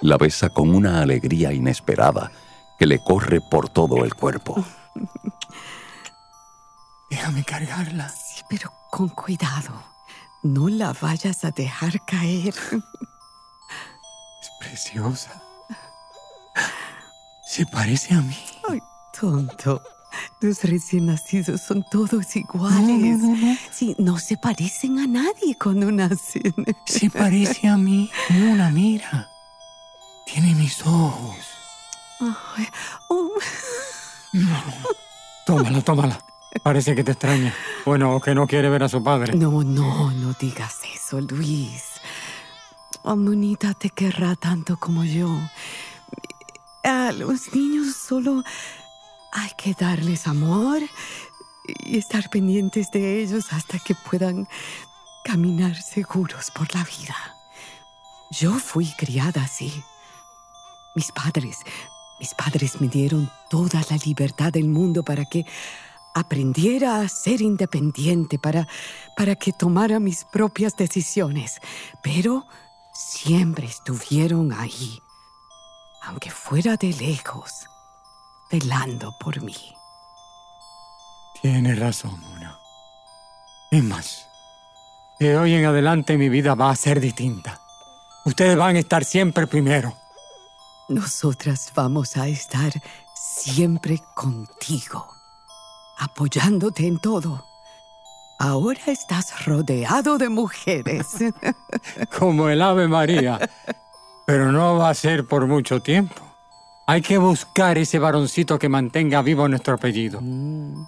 La 0.00 0.16
besa 0.16 0.48
con 0.48 0.74
una 0.74 1.02
alegría 1.02 1.52
inesperada 1.52 2.32
que 2.78 2.86
le 2.86 2.98
corre 2.98 3.40
por 3.40 3.68
todo 3.68 4.04
el 4.04 4.14
cuerpo. 4.14 4.64
Déjame 7.10 7.44
cargarla. 7.44 8.08
Sí, 8.08 8.42
pero 8.48 8.72
con 8.90 9.08
cuidado. 9.10 9.74
No 10.42 10.68
la 10.68 10.94
vayas 11.00 11.44
a 11.44 11.50
dejar 11.50 12.04
caer. 12.04 12.54
Es 14.40 14.50
preciosa. 14.58 15.49
Se 17.50 17.66
parece 17.66 18.14
a 18.14 18.20
mí. 18.20 18.36
Ay, 18.68 18.80
tonto. 19.20 19.82
Los 20.40 20.62
recién 20.62 21.06
nacidos 21.06 21.60
son 21.60 21.84
todos 21.90 22.36
iguales. 22.36 23.18
No, 23.18 23.26
no, 23.26 23.34
no, 23.34 23.36
no. 23.36 23.56
Sí, 23.72 23.96
no 23.98 24.18
se 24.20 24.36
parecen 24.36 25.00
a 25.00 25.08
nadie 25.08 25.56
cuando 25.60 25.90
nacen. 25.90 26.54
Se 26.86 27.10
parece 27.10 27.66
a 27.66 27.76
mí. 27.76 28.08
Muna, 28.28 28.70
mira. 28.70 29.28
Tiene 30.26 30.54
mis 30.54 30.80
ojos. 30.86 31.38
Ay, 32.20 32.68
oh. 33.08 33.32
Tómala, 35.44 35.82
tómala. 35.82 36.24
Parece 36.62 36.94
que 36.94 37.02
te 37.02 37.10
extraña. 37.10 37.52
Bueno, 37.84 38.14
o 38.14 38.20
que 38.20 38.32
no 38.32 38.46
quiere 38.46 38.68
ver 38.68 38.84
a 38.84 38.88
su 38.88 39.02
padre. 39.02 39.34
No, 39.34 39.64
no, 39.64 40.12
no 40.12 40.36
digas 40.38 40.78
eso, 40.94 41.20
Luis. 41.20 41.82
Monita 43.02 43.74
te 43.74 43.90
querrá 43.90 44.36
tanto 44.36 44.76
como 44.76 45.02
yo. 45.02 45.28
A 46.82 47.12
los 47.12 47.54
niños 47.54 47.94
solo 47.94 48.42
hay 49.32 49.50
que 49.56 49.74
darles 49.74 50.26
amor 50.26 50.80
y 51.84 51.98
estar 51.98 52.30
pendientes 52.30 52.90
de 52.90 53.22
ellos 53.22 53.52
hasta 53.52 53.78
que 53.78 53.94
puedan 53.94 54.48
caminar 55.24 55.76
seguros 55.80 56.50
por 56.50 56.74
la 56.74 56.84
vida. 56.84 57.16
Yo 58.30 58.52
fui 58.58 58.86
criada 58.96 59.42
así. 59.42 59.72
Mis 60.94 61.12
padres, 61.12 61.58
mis 62.18 62.34
padres 62.34 62.80
me 62.80 62.88
dieron 62.88 63.30
toda 63.48 63.82
la 63.90 63.96
libertad 64.04 64.52
del 64.52 64.68
mundo 64.68 65.02
para 65.02 65.24
que 65.24 65.44
aprendiera 66.14 67.00
a 67.00 67.08
ser 67.08 67.40
independiente, 67.42 68.38
para, 68.38 68.66
para 69.16 69.36
que 69.36 69.52
tomara 69.52 70.00
mis 70.00 70.24
propias 70.24 70.76
decisiones. 70.76 71.60
Pero 72.02 72.46
siempre 72.92 73.66
estuvieron 73.66 74.52
ahí, 74.52 75.00
aunque 76.02 76.30
fuera 76.30 76.76
de 76.76 76.92
lejos, 76.92 77.66
velando 78.50 79.14
por 79.18 79.40
mí. 79.42 79.74
Tienes 81.40 81.78
razón, 81.78 82.20
Mona. 82.20 82.58
Es 83.70 83.82
más, 83.84 84.26
de 85.18 85.38
hoy 85.38 85.54
en 85.54 85.64
adelante 85.64 86.18
mi 86.18 86.28
vida 86.28 86.54
va 86.54 86.70
a 86.70 86.76
ser 86.76 87.00
distinta. 87.00 87.60
Ustedes 88.24 88.56
van 88.56 88.76
a 88.76 88.80
estar 88.80 89.04
siempre 89.04 89.46
primero. 89.46 89.96
Nosotras 90.88 91.72
vamos 91.74 92.16
a 92.16 92.26
estar 92.28 92.72
siempre 93.14 94.02
contigo, 94.14 95.06
apoyándote 95.98 96.86
en 96.86 96.98
todo. 96.98 97.44
Ahora 98.38 98.80
estás 98.86 99.44
rodeado 99.44 100.18
de 100.18 100.28
mujeres. 100.28 101.06
Como 102.18 102.48
el 102.48 102.62
Ave 102.62 102.88
María. 102.88 103.38
Pero 104.30 104.52
no 104.52 104.76
va 104.76 104.90
a 104.90 104.94
ser 104.94 105.26
por 105.26 105.48
mucho 105.48 105.80
tiempo. 105.80 106.22
Hay 106.86 107.02
que 107.02 107.18
buscar 107.18 107.78
ese 107.78 107.98
varoncito 107.98 108.60
que 108.60 108.68
mantenga 108.68 109.22
vivo 109.22 109.48
nuestro 109.48 109.74
apellido. 109.74 110.20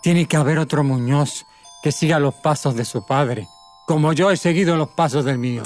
Tiene 0.00 0.26
que 0.26 0.37
haber 0.37 0.61
otro 0.61 0.84
Muñoz 0.84 1.44
que 1.82 1.90
siga 1.90 2.20
los 2.20 2.34
pasos 2.34 2.76
de 2.76 2.84
su 2.84 3.04
padre, 3.04 3.49
como 3.88 4.12
yo 4.12 4.30
he 4.30 4.37
seguido 4.37 4.76
los 4.76 4.90
pasos 4.90 5.25
del 5.25 5.38
mío. 5.38 5.64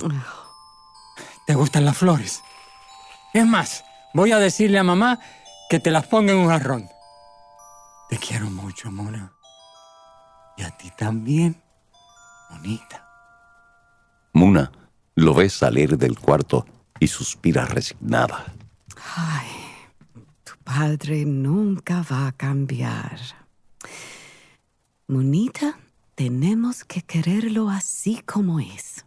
¿Te 1.46 1.54
gustan 1.54 1.84
las 1.84 1.98
flores? 1.98 2.42
Es 3.34 3.44
más, 3.44 3.84
voy 4.14 4.32
a 4.32 4.38
decirle 4.38 4.78
a 4.78 4.82
mamá 4.82 5.20
que 5.68 5.78
te 5.78 5.90
las 5.90 6.06
ponga 6.06 6.32
en 6.32 6.38
un 6.38 6.48
jarrón. 6.48 6.88
Te 8.08 8.16
quiero 8.16 8.48
mucho, 8.48 8.90
Mona. 8.90 9.34
Y 10.56 10.62
a 10.62 10.70
ti 10.70 10.90
también, 10.96 11.62
bonita. 12.48 13.06
Muna 14.32 14.72
lo 15.14 15.34
ve 15.34 15.50
salir 15.50 15.98
del 15.98 16.18
cuarto 16.18 16.64
y 17.00 17.06
suspira 17.08 17.66
resignada. 17.66 18.52
Ay, 19.16 19.48
tu 20.44 20.52
padre 20.64 21.24
nunca 21.24 22.02
va 22.10 22.28
a 22.28 22.32
cambiar. 22.32 23.20
Munita, 25.08 25.78
tenemos 26.14 26.84
que 26.84 27.02
quererlo 27.02 27.70
así 27.70 28.22
como 28.24 28.58
es. 28.58 29.04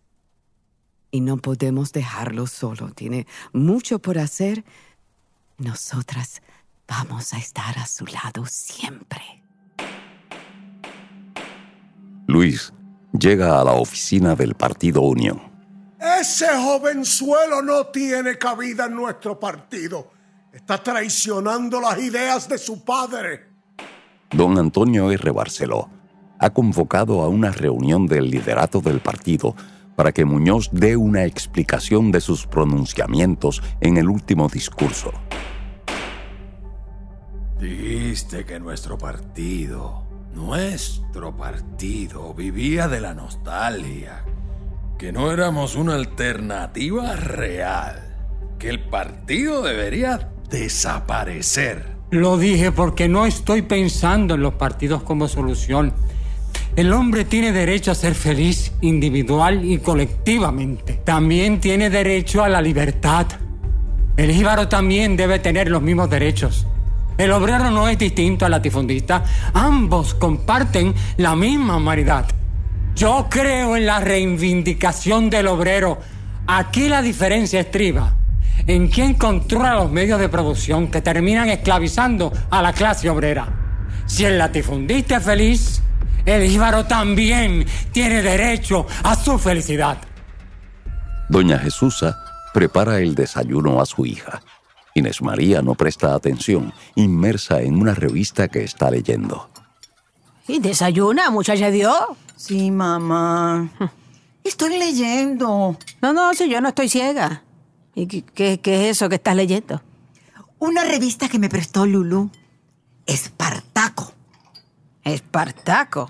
Y 1.11 1.21
no 1.21 1.37
podemos 1.37 1.91
dejarlo 1.91 2.47
solo. 2.47 2.91
Tiene 2.91 3.25
mucho 3.51 3.99
por 3.99 4.19
hacer. 4.19 4.63
Nosotras 5.57 6.41
vamos 6.87 7.33
a 7.33 7.37
estar 7.37 7.77
a 7.79 7.87
su 7.87 8.05
lado 8.05 8.45
siempre. 8.45 9.21
Luis 12.27 12.71
llega 13.11 13.59
a 13.59 13.63
la 13.63 13.73
oficina 13.73 14.35
del 14.35 14.53
Partido 14.53 15.01
Unión. 15.01 15.48
Ese 15.99 16.47
jovenzuelo 16.47 17.61
no 17.61 17.87
tiene 17.87 18.37
cabida 18.37 18.85
en 18.85 18.95
nuestro 18.95 19.37
partido. 19.37 20.11
Está 20.53 20.81
traicionando 20.81 21.81
las 21.81 21.99
ideas 21.99 22.47
de 22.47 22.57
su 22.57 22.85
padre. 22.85 23.49
Don 24.31 24.57
Antonio 24.57 25.11
R. 25.11 25.31
Barceló 25.31 25.89
ha 26.39 26.49
convocado 26.51 27.21
a 27.21 27.27
una 27.27 27.51
reunión 27.51 28.07
del 28.07 28.29
liderato 28.29 28.79
del 28.79 29.01
partido 29.01 29.55
para 29.97 30.13
que 30.13 30.23
Muñoz 30.23 30.69
dé 30.71 30.95
una 30.95 31.25
explicación 31.25 32.13
de 32.13 32.21
sus 32.21 32.47
pronunciamientos 32.47 33.61
en 33.81 33.97
el 33.97 34.07
último 34.07 34.47
discurso. 34.47 35.11
Dijiste 37.59 38.45
que 38.45 38.57
nuestro 38.57 38.97
partido, 38.97 40.07
nuestro 40.33 41.35
partido, 41.35 42.33
vivía 42.33 42.87
de 42.87 43.01
la 43.01 43.13
nostalgia, 43.13 44.23
que 44.99 45.13
no 45.13 45.31
éramos 45.31 45.77
una 45.77 45.95
alternativa 45.95 47.15
real, 47.15 48.03
que 48.59 48.67
el 48.67 48.81
partido 48.81 49.61
debería 49.61 50.27
desaparecer. 50.49 51.85
Lo 52.11 52.37
dije 52.37 52.73
porque 52.73 53.07
no 53.07 53.25
estoy 53.25 53.61
pensando 53.61 54.35
en 54.35 54.41
los 54.41 54.55
partidos 54.55 55.01
como 55.03 55.29
solución. 55.29 55.93
El 56.75 56.91
hombre 56.91 57.23
tiene 57.23 57.53
derecho 57.53 57.91
a 57.91 57.95
ser 57.95 58.13
feliz 58.13 58.73
individual 58.81 59.63
y 59.63 59.77
colectivamente. 59.77 60.99
También 61.05 61.61
tiene 61.61 61.89
derecho 61.89 62.43
a 62.43 62.49
la 62.49 62.61
libertad. 62.61 63.25
El 64.17 64.33
jíbaro 64.33 64.67
también 64.67 65.15
debe 65.15 65.39
tener 65.39 65.69
los 65.69 65.81
mismos 65.81 66.09
derechos. 66.09 66.67
El 67.17 67.31
obrero 67.31 67.71
no 67.71 67.87
es 67.87 67.97
distinto 67.97 68.43
al 68.43 68.51
latifundista. 68.51 69.23
Ambos 69.53 70.13
comparten 70.13 70.93
la 71.15 71.37
misma 71.37 71.77
humanidad. 71.77 72.25
Yo 72.95 73.27
creo 73.29 73.75
en 73.75 73.85
la 73.85 73.99
reivindicación 73.99 75.29
del 75.29 75.47
obrero. 75.47 75.99
Aquí 76.47 76.89
la 76.89 77.01
diferencia 77.01 77.59
estriba 77.59 78.15
en 78.67 78.87
quién 78.87 79.15
controla 79.15 79.75
los 79.75 79.91
medios 79.91 80.19
de 80.19 80.29
producción 80.29 80.89
que 80.89 81.01
terminan 81.01 81.49
esclavizando 81.49 82.31
a 82.49 82.61
la 82.61 82.73
clase 82.73 83.09
obrera. 83.09 83.47
Si 84.05 84.25
el 84.25 84.37
latifundista 84.37 85.17
es 85.17 85.23
feliz, 85.23 85.81
el 86.25 86.47
jíbaro 86.49 86.85
también 86.85 87.65
tiene 87.91 88.21
derecho 88.21 88.85
a 89.03 89.15
su 89.15 89.37
felicidad. 89.39 89.97
Doña 91.29 91.57
Jesusa 91.59 92.17
prepara 92.53 92.99
el 92.99 93.15
desayuno 93.15 93.81
a 93.81 93.85
su 93.85 94.05
hija. 94.05 94.41
Inés 94.95 95.21
María 95.21 95.61
no 95.61 95.75
presta 95.75 96.13
atención, 96.13 96.73
inmersa 96.95 97.61
en 97.61 97.79
una 97.79 97.93
revista 97.93 98.47
que 98.47 98.63
está 98.63 98.91
leyendo. 98.91 99.49
¿Y 100.47 100.59
desayuna, 100.59 101.29
muchacha 101.29 101.69
Dios? 101.69 101.95
Sí, 102.39 102.71
mamá. 102.71 103.69
Estoy 104.45 104.79
leyendo. 104.79 105.77
No, 106.01 106.13
no, 106.13 106.33
si 106.33 106.49
yo 106.49 106.61
no 106.61 106.69
estoy 106.69 106.87
ciega. 106.87 107.43
¿Y 107.93 108.07
qué, 108.07 108.23
qué- 108.23 108.59
qué 108.61 108.85
es 108.89 108.95
eso 108.95 109.09
que 109.09 109.15
estás 109.15 109.35
leyendo? 109.35 109.81
Una 110.57 110.85
revista 110.85 111.27
que 111.27 111.37
me 111.37 111.49
prestó 111.49 111.85
Lulú. 111.85 112.31
Espartaco. 113.05 114.13
Espartaco. 115.03 116.09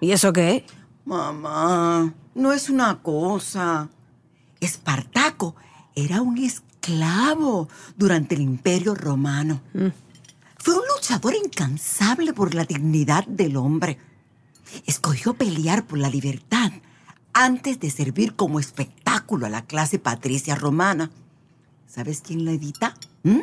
¿Y 0.00 0.12
eso 0.12 0.32
qué 0.32 0.56
es? 0.58 0.62
Mamá, 1.04 2.12
no 2.36 2.52
es 2.52 2.70
una 2.70 3.02
cosa. 3.02 3.88
Espartaco 4.60 5.56
era 5.96 6.20
un 6.22 6.38
esclavo 6.38 7.68
durante 7.96 8.36
el 8.36 8.42
Imperio 8.42 8.94
Romano. 8.94 9.60
Fue 10.58 10.74
un 10.74 10.82
luchador 10.94 11.34
incansable 11.34 12.32
por 12.32 12.54
la 12.54 12.64
dignidad 12.64 13.24
del 13.26 13.56
hombre. 13.56 13.98
Escogió 14.86 15.34
pelear 15.34 15.86
por 15.86 15.98
la 15.98 16.08
libertad 16.08 16.72
antes 17.32 17.78
de 17.80 17.90
servir 17.90 18.34
como 18.34 18.58
espectáculo 18.60 19.46
a 19.46 19.50
la 19.50 19.62
clase 19.62 19.98
patricia 19.98 20.54
romana. 20.54 21.10
¿Sabes 21.86 22.20
quién 22.20 22.44
lo 22.44 22.50
edita? 22.50 22.94
¿Mm? 23.22 23.40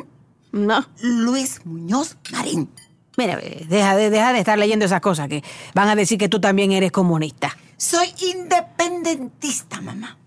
No. 0.52 0.86
Luis 1.02 1.64
Muñoz 1.64 2.16
Marín. 2.32 2.70
Mira, 3.16 3.36
deja 3.36 3.96
de, 3.96 4.10
deja 4.10 4.32
de 4.32 4.38
estar 4.40 4.58
leyendo 4.58 4.84
esas 4.84 5.00
cosas 5.00 5.28
que 5.28 5.42
van 5.74 5.88
a 5.88 5.96
decir 5.96 6.18
que 6.18 6.28
tú 6.28 6.40
también 6.40 6.72
eres 6.72 6.92
comunista. 6.92 7.56
Soy 7.76 8.08
independentista, 8.34 9.80
mamá. 9.80 10.18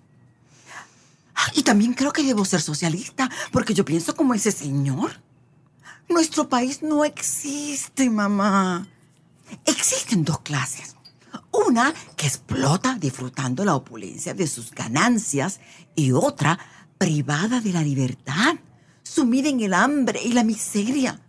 Ah, 1.36 1.52
Y 1.54 1.64
también 1.64 1.94
creo 1.94 2.12
que 2.12 2.24
debo 2.24 2.44
ser 2.46 2.62
socialista, 2.62 3.30
porque 3.52 3.74
yo 3.74 3.86
pienso 3.86 4.16
como 4.16 4.34
ese 4.34 4.52
señor. 4.52 5.12
Nuestro 6.10 6.50
país 6.50 6.82
no 6.82 7.06
existe, 7.06 8.10
mamá. 8.10 8.88
Existen 9.66 10.24
dos 10.24 10.40
clases. 10.42 10.96
Una 11.52 11.94
que 12.16 12.28
explota 12.28 12.96
disfrutando 13.00 13.64
la 13.66 13.76
opulencia 13.76 14.34
de 14.34 14.48
sus 14.48 14.72
ganancias 14.72 15.60
y 15.96 16.12
otra 16.12 16.58
privada 16.98 17.60
de 17.62 17.72
la 17.74 17.82
libertad, 17.82 18.56
sumida 19.04 19.50
en 19.50 19.60
el 19.62 19.74
hambre 19.74 20.22
y 20.24 20.34
la 20.34 20.44
miseria. 20.44 21.20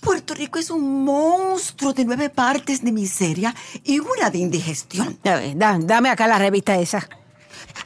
Puerto 0.00 0.34
Rico 0.34 0.58
es 0.58 0.70
un 0.70 1.04
monstruo 1.04 1.92
de 1.92 2.04
nueve 2.04 2.28
partes 2.30 2.82
de 2.82 2.92
miseria 2.92 3.54
y 3.84 3.98
una 4.00 4.30
de 4.30 4.38
indigestión. 4.38 5.18
A 5.24 5.34
ver, 5.36 5.56
da- 5.56 5.78
dame 5.80 6.10
acá 6.10 6.26
la 6.26 6.38
revista 6.38 6.76
esa. 6.78 7.08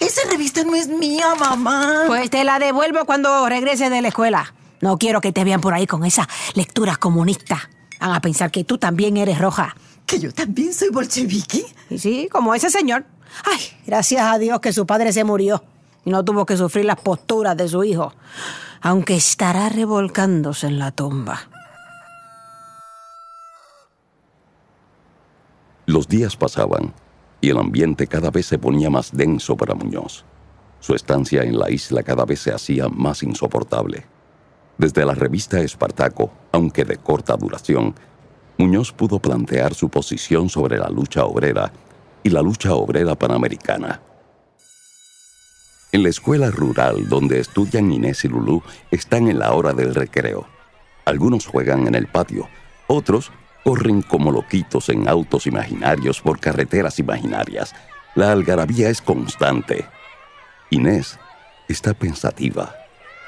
Esa 0.01 0.23
revista 0.31 0.65
no 0.65 0.75
es 0.75 0.89
mía, 0.89 1.35
mamá. 1.39 2.05
Pues 2.07 2.31
te 2.31 2.45
la 2.45 2.59
devuelvo 2.59 3.05
cuando 3.05 3.49
regreses 3.49 3.91
de 3.91 4.01
la 4.03 4.09
escuela. 4.09 4.55
No 4.81 4.97
quiero 4.99 5.21
que 5.21 5.33
te 5.33 5.45
vean 5.45 5.61
por 5.61 5.75
ahí 5.75 5.87
con 5.87 6.05
esas 6.05 6.27
lecturas 6.55 6.99
comunistas. 6.99 7.69
Van 8.01 8.13
a 8.13 8.21
pensar 8.21 8.51
que 8.51 8.65
tú 8.65 8.79
también 8.79 9.17
eres 9.17 9.39
roja. 9.39 9.77
¿Que 10.07 10.19
yo 10.19 10.33
también 10.33 10.73
soy 10.73 10.91
bolchevique? 10.91 11.65
Y 11.91 11.99
sí, 11.99 12.29
como 12.31 12.55
ese 12.55 12.71
señor. 12.71 13.05
Ay, 13.45 13.61
gracias 13.87 14.23
a 14.23 14.39
Dios 14.39 14.61
que 14.61 14.73
su 14.73 14.87
padre 14.87 15.13
se 15.13 15.25
murió 15.25 15.63
y 16.05 16.11
no 16.11 16.25
tuvo 16.25 16.47
que 16.47 16.57
sufrir 16.57 16.85
las 16.85 17.01
posturas 17.01 17.57
de 17.57 17.69
su 17.69 17.85
hijo, 17.85 18.15
aunque 18.81 19.17
estará 19.17 19.69
revolcándose 19.69 20.67
en 20.67 20.79
la 20.79 20.91
tumba. 20.93 21.49
Los 25.87 26.09
días 26.09 26.37
pasaban 26.37 26.93
y 27.41 27.51
el 27.51 27.59
ambiente 27.59 28.07
cada 28.07 28.31
vez 28.31 28.47
se 28.47 28.59
ponía 28.59 28.91
más 28.91 29.17
denso 29.17 29.57
para 29.57 29.75
Muñoz. 29.75 30.25
Su 30.81 30.95
estancia 30.95 31.43
en 31.43 31.59
la 31.59 31.71
isla 31.71 32.03
cada 32.03 32.25
vez 32.25 32.41
se 32.41 32.53
hacía 32.53 32.89
más 32.89 33.23
insoportable. 33.23 34.05
Desde 34.79 35.05
la 35.05 35.15
revista 35.15 35.61
Espartaco, 35.61 36.31
aunque 36.53 36.85
de 36.85 36.99
corta 36.99 37.37
duración, 37.37 37.97
Muñoz 38.59 38.93
pudo 38.93 39.19
plantear 39.19 39.75
su 39.75 39.89
posición 39.89 40.49
sobre 40.49 40.79
la 40.79 40.89
lucha 40.89 41.25
obrera 41.25 41.73
y 42.23 42.31
la 42.31 42.43
lucha 42.43 42.75
obrera 42.75 43.17
panamericana. 43.17 44.01
En 45.91 46.05
la 46.05 46.09
escuela 46.11 46.51
rural 46.53 47.09
donde 47.09 47.41
estudian 47.41 47.91
Inés 47.91 48.25
y 48.25 48.29
Lulú 48.29 48.63
están 48.93 49.27
en 49.29 49.41
la 49.41 49.53
hora 49.53 49.73
del 49.73 49.97
recreo. 49.97 50.47
Algunos 51.05 51.47
juegan 51.47 51.89
en 51.89 51.97
el 51.97 52.07
patio, 52.07 52.49
otros 52.87 53.33
corren 53.65 54.03
como 54.03 54.31
loquitos 54.31 54.91
en 54.91 55.09
autos 55.09 55.47
imaginarios 55.49 56.21
por 56.21 56.39
carreteras 56.39 57.01
imaginarias. 57.01 57.75
La 58.15 58.31
algarabía 58.31 58.91
es 58.91 59.03
constante. 59.03 59.87
Inés 60.71 61.19
está 61.69 61.95
pensativa, 61.95 62.75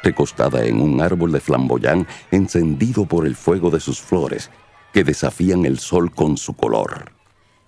recostada 0.03 0.65
en 0.65 0.81
un 0.81 1.01
árbol 1.01 1.33
de 1.33 1.41
flamboyán 1.41 2.07
encendido 2.31 3.07
por 3.07 3.27
el 3.27 3.37
fuego 3.37 3.71
de 3.71 3.81
sus 3.81 4.01
flores, 4.01 4.51
que 4.93 5.05
desafían 5.05 5.65
el 5.65 5.79
sol 5.79 6.15
con 6.15 6.37
su 6.37 6.55
color. 6.55 7.13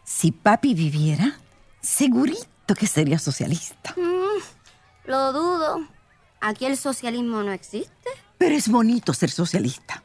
Si 0.04 0.32
papi 0.32 0.74
viviera, 0.74 1.38
segurito 1.80 2.74
que 2.78 2.86
sería 2.86 3.18
socialista. 3.18 3.94
Mm, 3.96 5.10
lo 5.10 5.32
dudo. 5.32 5.86
Aquí 6.40 6.66
el 6.66 6.76
socialismo 6.76 7.42
no 7.42 7.52
existe. 7.52 8.10
Pero 8.38 8.54
es 8.54 8.68
bonito 8.68 9.14
ser 9.14 9.30
socialista. 9.30 10.02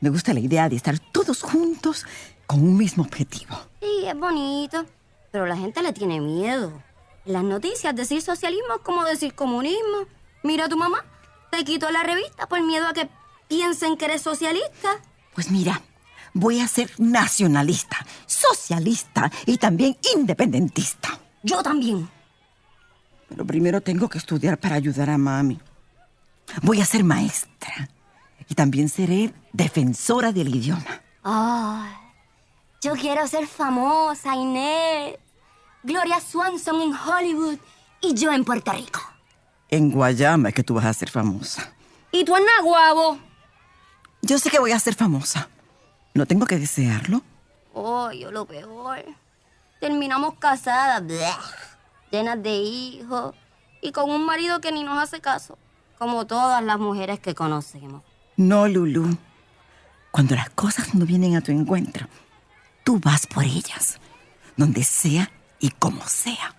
Me 0.00 0.10
gusta 0.10 0.34
la 0.34 0.40
idea 0.40 0.68
de 0.68 0.76
estar 0.76 0.98
todos 0.98 1.42
juntos 1.42 2.04
con 2.46 2.60
un 2.60 2.76
mismo 2.76 3.04
objetivo. 3.04 3.56
Sí, 3.80 4.04
es 4.06 4.18
bonito. 4.18 4.84
Pero 5.30 5.46
la 5.46 5.56
gente 5.56 5.82
le 5.82 5.92
tiene 5.92 6.20
miedo. 6.20 6.82
En 7.24 7.32
las 7.32 7.44
noticias 7.44 7.94
decir 7.94 8.20
socialismo 8.20 8.74
es 8.76 8.82
como 8.82 9.04
decir 9.04 9.34
comunismo. 9.34 10.06
Mira 10.42 10.66
a 10.66 10.68
tu 10.68 10.76
mamá. 10.76 11.04
Te 11.52 11.64
quitó 11.64 11.90
la 11.92 12.02
revista 12.02 12.48
por 12.48 12.60
miedo 12.62 12.88
a 12.88 12.92
que 12.92 13.08
piensen 13.46 13.96
que 13.96 14.06
eres 14.06 14.22
socialista. 14.22 15.00
Pues 15.34 15.50
mira, 15.50 15.80
Voy 16.34 16.60
a 16.60 16.68
ser 16.68 16.90
nacionalista, 16.98 17.98
socialista 18.26 19.30
y 19.44 19.58
también 19.58 19.96
independentista. 20.14 21.20
Yo 21.42 21.62
también. 21.62 22.08
Pero 23.28 23.44
primero 23.44 23.80
tengo 23.82 24.08
que 24.08 24.18
estudiar 24.18 24.58
para 24.58 24.76
ayudar 24.76 25.10
a 25.10 25.18
mami. 25.18 25.60
Voy 26.62 26.80
a 26.80 26.86
ser 26.86 27.04
maestra 27.04 27.88
y 28.48 28.54
también 28.54 28.88
seré 28.88 29.34
defensora 29.52 30.32
del 30.32 30.54
idioma. 30.54 31.02
Ay, 31.22 31.92
yo 32.80 32.94
quiero 32.94 33.26
ser 33.28 33.46
famosa, 33.46 34.34
Inés. 34.34 35.18
Gloria 35.82 36.18
Swanson 36.20 36.80
en 36.80 36.94
Hollywood 36.94 37.58
y 38.00 38.14
yo 38.14 38.32
en 38.32 38.44
Puerto 38.44 38.72
Rico. 38.72 39.00
En 39.72 39.90
Guayama 39.90 40.50
es 40.50 40.54
que 40.54 40.62
tú 40.62 40.74
vas 40.74 40.84
a 40.84 40.92
ser 40.92 41.08
famosa. 41.08 41.72
¿Y 42.10 42.26
tú 42.26 42.36
en 42.36 42.44
Naguabo? 42.44 43.18
Yo 44.20 44.38
sé 44.38 44.50
que 44.50 44.58
voy 44.58 44.72
a 44.72 44.78
ser 44.78 44.94
famosa. 44.94 45.48
No 46.12 46.26
tengo 46.26 46.44
que 46.44 46.58
desearlo. 46.58 47.22
Oh, 47.72 48.12
yo 48.12 48.30
lo 48.30 48.44
peor. 48.44 49.02
Terminamos 49.80 50.34
casadas, 50.34 51.02
bleh, 51.02 51.24
llenas 52.10 52.42
de 52.42 52.54
hijos 52.54 53.34
y 53.80 53.92
con 53.92 54.10
un 54.10 54.26
marido 54.26 54.60
que 54.60 54.72
ni 54.72 54.84
nos 54.84 55.02
hace 55.02 55.22
caso, 55.22 55.56
como 55.98 56.26
todas 56.26 56.62
las 56.62 56.78
mujeres 56.78 57.18
que 57.18 57.34
conocemos. 57.34 58.02
No, 58.36 58.68
Lulu. 58.68 59.16
Cuando 60.10 60.34
las 60.34 60.50
cosas 60.50 60.94
no 60.94 61.06
vienen 61.06 61.34
a 61.34 61.40
tu 61.40 61.50
encuentro, 61.50 62.08
tú 62.84 63.00
vas 63.00 63.26
por 63.26 63.44
ellas, 63.44 63.98
donde 64.54 64.84
sea 64.84 65.32
y 65.60 65.70
como 65.70 66.06
sea. 66.06 66.56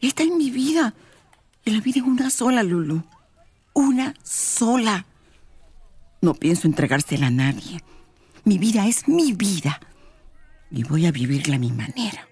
Esta 0.00 0.22
es 0.22 0.30
mi 0.30 0.52
vida. 0.52 0.94
Y 1.64 1.70
la 1.70 1.80
vida 1.80 2.00
es 2.00 2.06
una 2.06 2.30
sola, 2.30 2.62
Lulu. 2.62 3.02
Una 3.72 4.14
sola. 4.22 5.06
No 6.20 6.34
pienso 6.34 6.66
entregársela 6.66 7.28
a 7.28 7.30
nadie. 7.30 7.82
Mi 8.44 8.58
vida 8.58 8.86
es 8.86 9.06
mi 9.08 9.32
vida. 9.32 9.80
Y 10.70 10.84
voy 10.84 11.06
a 11.06 11.12
vivirla 11.12 11.56
a 11.56 11.58
mi 11.58 11.70
manera. 11.70 12.28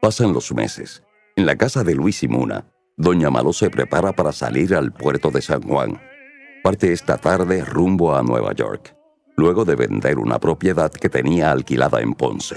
Pasan 0.00 0.32
los 0.32 0.52
meses. 0.52 1.02
En 1.36 1.46
la 1.46 1.56
casa 1.56 1.82
de 1.82 1.94
Luis 1.94 2.22
y 2.22 2.28
Muna, 2.28 2.66
Doña 2.96 3.30
Malo 3.30 3.52
se 3.52 3.70
prepara 3.70 4.12
para 4.12 4.32
salir 4.32 4.74
al 4.74 4.92
puerto 4.92 5.30
de 5.30 5.42
San 5.42 5.62
Juan. 5.62 6.00
Parte 6.62 6.92
esta 6.92 7.18
tarde 7.18 7.64
rumbo 7.64 8.14
a 8.14 8.22
Nueva 8.22 8.52
York, 8.52 8.94
luego 9.36 9.64
de 9.64 9.74
vender 9.74 10.18
una 10.18 10.38
propiedad 10.38 10.92
que 10.92 11.08
tenía 11.08 11.50
alquilada 11.50 12.00
en 12.00 12.14
Ponce. 12.14 12.56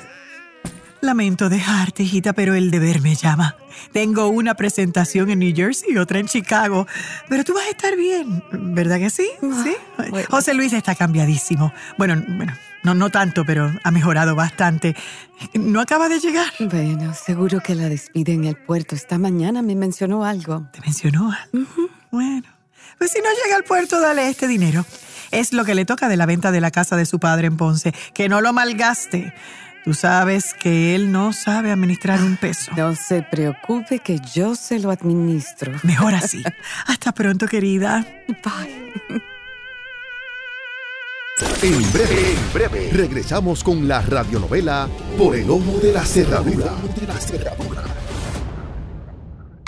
Lamento 1.05 1.49
dejarte, 1.49 2.03
hijita, 2.03 2.33
pero 2.33 2.55
el 2.55 2.71
deber 2.71 2.99
me 2.99 3.13
llama. 3.13 3.55
Tengo 3.91 4.27
una 4.27 4.55
presentación 4.55 5.29
en 5.29 5.39
New 5.39 5.55
Jersey 5.55 5.93
y 5.93 5.97
otra 5.97 6.19
en 6.19 6.27
Chicago. 6.27 6.87
Pero 7.29 7.43
tú 7.43 7.53
vas 7.53 7.65
a 7.65 7.69
estar 7.69 7.95
bien, 7.95 8.43
¿verdad 8.51 8.97
que 8.97 9.09
sí? 9.09 9.29
Sí. 9.63 9.75
José 10.29 10.55
Luis 10.55 10.73
está 10.73 10.95
cambiadísimo. 10.95 11.71
Bueno, 11.97 12.23
bueno, 12.27 12.53
no, 12.83 12.95
no 12.95 13.09
tanto, 13.11 13.45
pero 13.45 13.71
ha 13.83 13.91
mejorado 13.91 14.35
bastante. 14.35 14.95
¿No 15.53 15.79
acaba 15.79 16.09
de 16.09 16.19
llegar? 16.19 16.47
Bueno, 16.59 17.13
seguro 17.13 17.59
que 17.59 17.75
la 17.75 17.87
despide 17.87 18.33
en 18.33 18.45
el 18.45 18.55
puerto. 18.55 18.95
Esta 18.95 19.19
mañana 19.19 19.61
me 19.61 19.75
mencionó 19.75 20.25
algo. 20.25 20.67
¿Te 20.71 20.81
mencionó? 20.81 21.31
Bueno, 22.11 22.47
pues 22.97 23.11
si 23.11 23.19
no 23.19 23.29
llega 23.43 23.57
al 23.57 23.63
puerto, 23.63 23.99
dale 23.99 24.27
este 24.27 24.47
dinero. 24.47 24.85
Es 25.31 25.53
lo 25.53 25.65
que 25.65 25.75
le 25.75 25.85
toca 25.85 26.07
de 26.07 26.17
la 26.17 26.25
venta 26.25 26.51
de 26.51 26.61
la 26.61 26.71
casa 26.71 26.95
de 26.95 27.05
su 27.05 27.19
padre 27.19 27.47
en 27.47 27.57
Ponce. 27.57 27.93
Que 28.13 28.29
no 28.29 28.41
lo 28.41 28.53
malgaste. 28.53 29.33
Tú 29.85 29.93
sabes 29.93 30.55
que 30.55 30.95
él 30.95 31.11
no 31.11 31.31
sabe 31.31 31.71
administrar 31.71 32.19
un 32.19 32.37
peso. 32.37 32.71
No 32.75 32.95
se 32.95 33.21
preocupe 33.21 33.99
que 33.99 34.19
yo 34.33 34.55
se 34.55 34.79
lo 34.79 34.89
administro. 34.89 35.73
Mejor 35.83 36.15
así. 36.15 36.43
Hasta 36.87 37.11
pronto, 37.11 37.45
querida. 37.45 38.03
Bye. 38.27 38.85
En 41.61 41.91
breve, 41.91 42.31
en 42.31 42.53
breve, 42.53 42.89
regresamos 42.91 43.63
con 43.63 43.87
la 43.87 44.01
radionovela 44.01 44.89
Por 45.19 45.35
el 45.35 45.47
Ojo 45.51 45.79
de 45.79 45.93
la 45.93 46.03
Cerradura. 46.03 46.71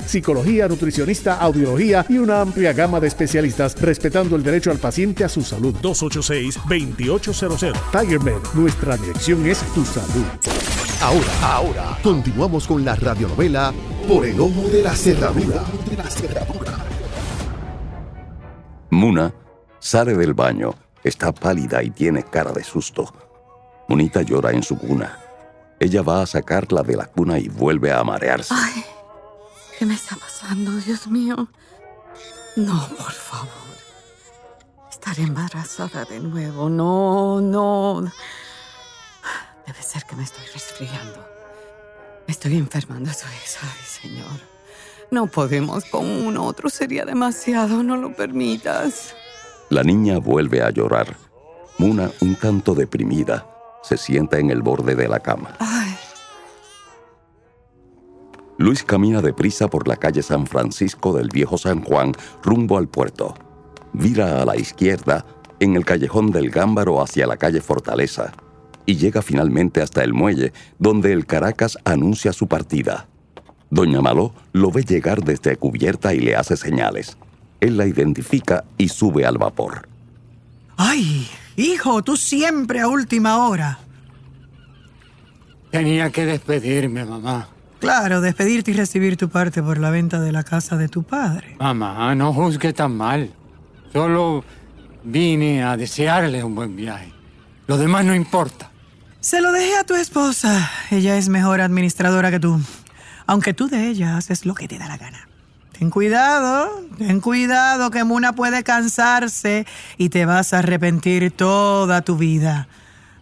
psicología, 0.00 0.68
nutricionista, 0.68 1.38
audiología 1.38 2.04
y 2.08 2.18
una 2.18 2.40
amplia 2.40 2.72
gama 2.72 2.98
de 3.00 3.08
especialistas, 3.08 3.80
respetando 3.80 4.36
el 4.36 4.42
derecho 4.42 4.70
al 4.70 4.78
paciente 4.78 5.24
a 5.24 5.28
su 5.28 5.42
salud. 5.42 5.74
286-2800. 5.80 7.72
Tiger 7.92 8.20
Med, 8.20 8.40
nuestra 8.54 8.96
dirección 8.96 9.46
es 9.46 9.60
tu 9.74 9.84
salud. 9.84 10.24
Ahora, 11.00 11.30
ahora, 11.42 11.98
continuamos 12.02 12.66
con 12.66 12.84
la 12.84 12.96
radionovela 12.96 13.72
Por 14.08 14.26
el 14.26 14.40
Ojo 14.40 14.68
de 14.70 14.82
la 14.82 14.94
Cerradura. 14.94 15.62
Muna 18.90 19.32
sale 19.78 20.14
del 20.14 20.34
baño, 20.34 20.74
está 21.04 21.32
pálida 21.32 21.82
y 21.82 21.90
tiene 21.90 22.22
cara 22.22 22.52
de 22.52 22.64
susto. 22.64 23.12
Munita 23.88 24.22
llora 24.22 24.50
en 24.50 24.62
su 24.62 24.76
cuna. 24.78 25.18
Ella 25.78 26.02
va 26.02 26.22
a 26.22 26.26
sacarla 26.26 26.82
de 26.82 26.96
la 26.96 27.04
cuna 27.06 27.38
y 27.38 27.48
vuelve 27.48 27.92
a 27.92 28.02
marearse. 28.02 28.54
Ay, 28.56 28.84
¿qué 29.78 29.86
me 29.86 29.94
está 29.94 30.16
pasando, 30.16 30.72
Dios 30.72 31.06
mío? 31.08 31.48
No, 32.56 32.88
por 32.88 33.12
favor. 33.12 33.48
Estaré 34.90 35.22
embarazada 35.22 36.04
de 36.04 36.20
nuevo. 36.20 36.68
No, 36.68 37.40
no. 37.40 38.10
Debe 39.66 39.82
ser 39.82 40.04
que 40.04 40.16
me 40.16 40.24
estoy 40.24 40.44
resfriando. 40.52 41.26
Me 42.26 42.32
estoy 42.32 42.56
enfermando, 42.56 43.10
eso 43.10 43.26
es. 43.44 43.58
Ay, 43.62 43.84
Señor. 43.84 44.40
No 45.10 45.26
podemos 45.26 45.84
con 45.84 46.04
uno, 46.06 46.44
otro 46.44 46.68
sería 46.68 47.04
demasiado. 47.04 47.82
No 47.82 47.96
lo 47.96 48.14
permitas. 48.14 49.14
La 49.68 49.82
niña 49.82 50.18
vuelve 50.18 50.62
a 50.62 50.70
llorar. 50.70 51.16
Muna, 51.78 52.10
un 52.20 52.36
tanto 52.36 52.74
deprimida, 52.74 53.46
se 53.82 53.96
sienta 53.96 54.38
en 54.38 54.50
el 54.50 54.62
borde 54.62 54.94
de 54.94 55.08
la 55.08 55.20
cama. 55.20 55.56
Luis 58.58 58.82
camina 58.82 59.20
deprisa 59.20 59.68
por 59.68 59.86
la 59.86 59.96
calle 59.96 60.22
San 60.22 60.46
Francisco 60.46 61.12
del 61.12 61.28
Viejo 61.28 61.58
San 61.58 61.82
Juan 61.82 62.12
rumbo 62.42 62.78
al 62.78 62.88
puerto. 62.88 63.34
Vira 63.92 64.40
a 64.40 64.46
la 64.46 64.56
izquierda 64.56 65.26
en 65.60 65.76
el 65.76 65.84
callejón 65.84 66.30
del 66.30 66.50
Gámbaro 66.50 67.02
hacia 67.02 67.26
la 67.26 67.36
calle 67.36 67.60
Fortaleza 67.60 68.32
y 68.86 68.96
llega 68.96 69.20
finalmente 69.20 69.82
hasta 69.82 70.02
el 70.02 70.14
muelle 70.14 70.52
donde 70.78 71.12
el 71.12 71.26
Caracas 71.26 71.76
anuncia 71.84 72.32
su 72.32 72.46
partida. 72.46 73.08
Doña 73.68 74.00
Maló 74.00 74.32
lo 74.52 74.70
ve 74.70 74.84
llegar 74.84 75.22
desde 75.22 75.56
cubierta 75.56 76.14
y 76.14 76.20
le 76.20 76.36
hace 76.36 76.56
señales. 76.56 77.18
Él 77.60 77.76
la 77.76 77.86
identifica 77.86 78.64
y 78.78 78.88
sube 78.88 79.26
al 79.26 79.38
vapor. 79.38 79.88
Ay, 80.76 81.28
hijo, 81.56 82.02
tú 82.02 82.16
siempre 82.16 82.80
a 82.80 82.88
última 82.88 83.48
hora. 83.48 83.80
Tenía 85.70 86.10
que 86.10 86.26
despedirme, 86.26 87.04
mamá. 87.04 87.48
Claro, 87.86 88.20
despedirte 88.20 88.72
y 88.72 88.74
recibir 88.74 89.16
tu 89.16 89.28
parte 89.28 89.62
por 89.62 89.78
la 89.78 89.90
venta 89.90 90.18
de 90.18 90.32
la 90.32 90.42
casa 90.42 90.76
de 90.76 90.88
tu 90.88 91.04
padre. 91.04 91.54
Mamá, 91.60 92.16
no 92.16 92.32
juzgue 92.32 92.72
tan 92.72 92.96
mal. 92.96 93.32
Solo 93.92 94.44
vine 95.04 95.62
a 95.62 95.76
desearle 95.76 96.42
un 96.42 96.56
buen 96.56 96.74
viaje. 96.74 97.12
Lo 97.68 97.78
demás 97.78 98.04
no 98.04 98.12
importa. 98.12 98.72
Se 99.20 99.40
lo 99.40 99.52
dejé 99.52 99.76
a 99.76 99.84
tu 99.84 99.94
esposa. 99.94 100.68
Ella 100.90 101.16
es 101.16 101.28
mejor 101.28 101.60
administradora 101.60 102.32
que 102.32 102.40
tú. 102.40 102.60
Aunque 103.24 103.54
tú 103.54 103.68
de 103.68 103.86
ella 103.86 104.16
haces 104.16 104.46
lo 104.46 104.54
que 104.54 104.66
te 104.66 104.78
da 104.78 104.88
la 104.88 104.96
gana. 104.96 105.28
Ten 105.78 105.90
cuidado, 105.90 106.68
ten 106.98 107.20
cuidado 107.20 107.92
que 107.92 108.02
Muna 108.02 108.32
puede 108.34 108.64
cansarse 108.64 109.64
y 109.96 110.08
te 110.08 110.26
vas 110.26 110.52
a 110.52 110.58
arrepentir 110.58 111.30
toda 111.30 112.02
tu 112.02 112.16
vida. 112.16 112.66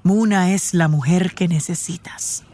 Muna 0.03 0.53
es 0.53 0.73
la 0.73 0.89
mujer 0.89 1.35
que 1.35 1.49
necesitas. 1.49 2.45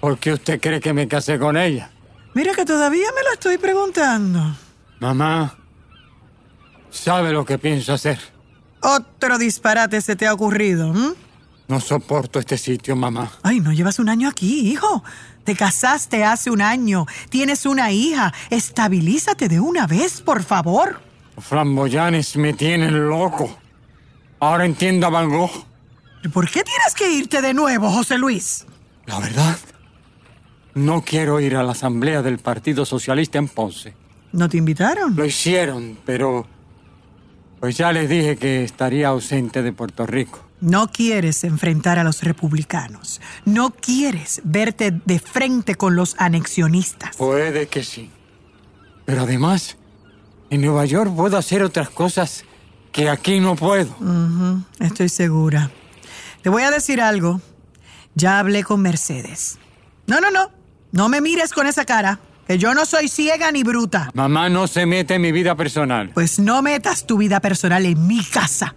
¿Por 0.00 0.18
qué 0.18 0.32
usted 0.32 0.60
cree 0.60 0.80
que 0.80 0.92
me 0.92 1.06
casé 1.06 1.38
con 1.38 1.56
ella? 1.56 1.90
Mira 2.34 2.54
que 2.54 2.64
todavía 2.64 3.08
me 3.14 3.22
lo 3.22 3.32
estoy 3.32 3.58
preguntando. 3.58 4.56
Mamá, 4.98 5.56
¿sabe 6.90 7.32
lo 7.32 7.44
que 7.44 7.58
pienso 7.58 7.92
hacer? 7.92 8.18
Otro 8.82 9.36
disparate 9.38 10.00
se 10.00 10.16
te 10.16 10.26
ha 10.26 10.32
ocurrido. 10.32 10.90
¿m? 10.90 11.14
No 11.68 11.80
soporto 11.80 12.38
este 12.38 12.56
sitio, 12.56 12.96
mamá. 12.96 13.30
Ay, 13.42 13.60
no 13.60 13.72
llevas 13.72 13.98
un 13.98 14.08
año 14.08 14.28
aquí, 14.28 14.70
hijo. 14.70 15.04
Te 15.44 15.54
casaste 15.54 16.24
hace 16.24 16.50
un 16.50 16.62
año. 16.62 17.06
Tienes 17.28 17.66
una 17.66 17.92
hija. 17.92 18.32
Estabilízate 18.50 19.48
de 19.48 19.60
una 19.60 19.86
vez, 19.86 20.20
por 20.20 20.42
favor. 20.42 21.00
Los 21.36 21.44
flamboyanes 21.44 22.36
me 22.36 22.54
tienen 22.54 23.08
loco. 23.08 23.56
Ahora 24.40 24.64
entiendo 24.64 25.06
a 25.06 25.10
Van 25.10 25.28
Gogh. 25.28 25.64
¿Por 26.32 26.46
qué 26.50 26.62
tienes 26.62 26.94
que 26.96 27.10
irte 27.12 27.40
de 27.40 27.54
nuevo, 27.54 27.90
José 27.90 28.18
Luis? 28.18 28.66
La 29.06 29.18
verdad, 29.20 29.56
no 30.74 31.02
quiero 31.02 31.40
ir 31.40 31.56
a 31.56 31.62
la 31.62 31.72
asamblea 31.72 32.22
del 32.22 32.38
Partido 32.38 32.84
Socialista 32.84 33.38
en 33.38 33.48
Ponce. 33.48 33.94
¿No 34.32 34.48
te 34.48 34.56
invitaron? 34.56 35.16
Lo 35.16 35.24
hicieron, 35.24 35.98
pero... 36.04 36.46
Pues 37.58 37.76
ya 37.76 37.92
les 37.92 38.08
dije 38.08 38.36
que 38.36 38.64
estaría 38.64 39.08
ausente 39.08 39.62
de 39.62 39.72
Puerto 39.74 40.06
Rico. 40.06 40.42
No 40.62 40.90
quieres 40.90 41.44
enfrentar 41.44 41.98
a 41.98 42.04
los 42.04 42.22
republicanos. 42.22 43.20
No 43.44 43.70
quieres 43.70 44.40
verte 44.44 44.98
de 45.04 45.18
frente 45.18 45.74
con 45.74 45.94
los 45.94 46.14
anexionistas. 46.18 47.16
Puede 47.16 47.68
que 47.68 47.84
sí. 47.84 48.10
Pero 49.04 49.22
además, 49.22 49.76
en 50.48 50.62
Nueva 50.62 50.86
York 50.86 51.14
puedo 51.14 51.36
hacer 51.36 51.62
otras 51.62 51.90
cosas 51.90 52.44
que 52.92 53.10
aquí 53.10 53.40
no 53.40 53.56
puedo. 53.56 53.94
Estoy 54.78 55.10
segura. 55.10 55.70
Te 56.42 56.48
voy 56.48 56.62
a 56.62 56.70
decir 56.70 57.02
algo. 57.02 57.42
Ya 58.14 58.38
hablé 58.38 58.64
con 58.64 58.80
Mercedes. 58.80 59.58
No, 60.06 60.20
no, 60.20 60.30
no. 60.30 60.50
No 60.92 61.08
me 61.08 61.20
mires 61.20 61.52
con 61.52 61.66
esa 61.66 61.84
cara. 61.84 62.20
Que 62.46 62.58
yo 62.58 62.74
no 62.74 62.84
soy 62.84 63.08
ciega 63.08 63.52
ni 63.52 63.62
bruta. 63.62 64.10
Mamá 64.12 64.48
no 64.48 64.66
se 64.66 64.84
mete 64.84 65.14
en 65.14 65.22
mi 65.22 65.30
vida 65.30 65.54
personal. 65.54 66.10
Pues 66.10 66.40
no 66.40 66.62
metas 66.62 67.06
tu 67.06 67.16
vida 67.16 67.38
personal 67.38 67.86
en 67.86 68.06
mi 68.08 68.24
casa. 68.24 68.74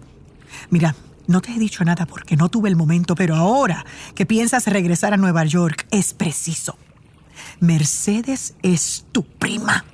Mira, 0.69 0.95
no 1.26 1.41
te 1.41 1.52
he 1.54 1.58
dicho 1.58 1.84
nada 1.84 2.06
porque 2.06 2.36
no 2.36 2.49
tuve 2.49 2.69
el 2.69 2.76
momento, 2.76 3.15
pero 3.15 3.36
ahora 3.36 3.84
que 4.13 4.28
piensas 4.28 4.67
regresar 4.67 5.13
a 5.13 5.17
Nueva 5.17 5.43
York, 5.45 5.88
es 5.89 6.13
preciso. 6.13 6.78
Mercedes 7.60 8.54
es 8.62 9.06
tu 9.12 9.23
prima. 9.23 9.86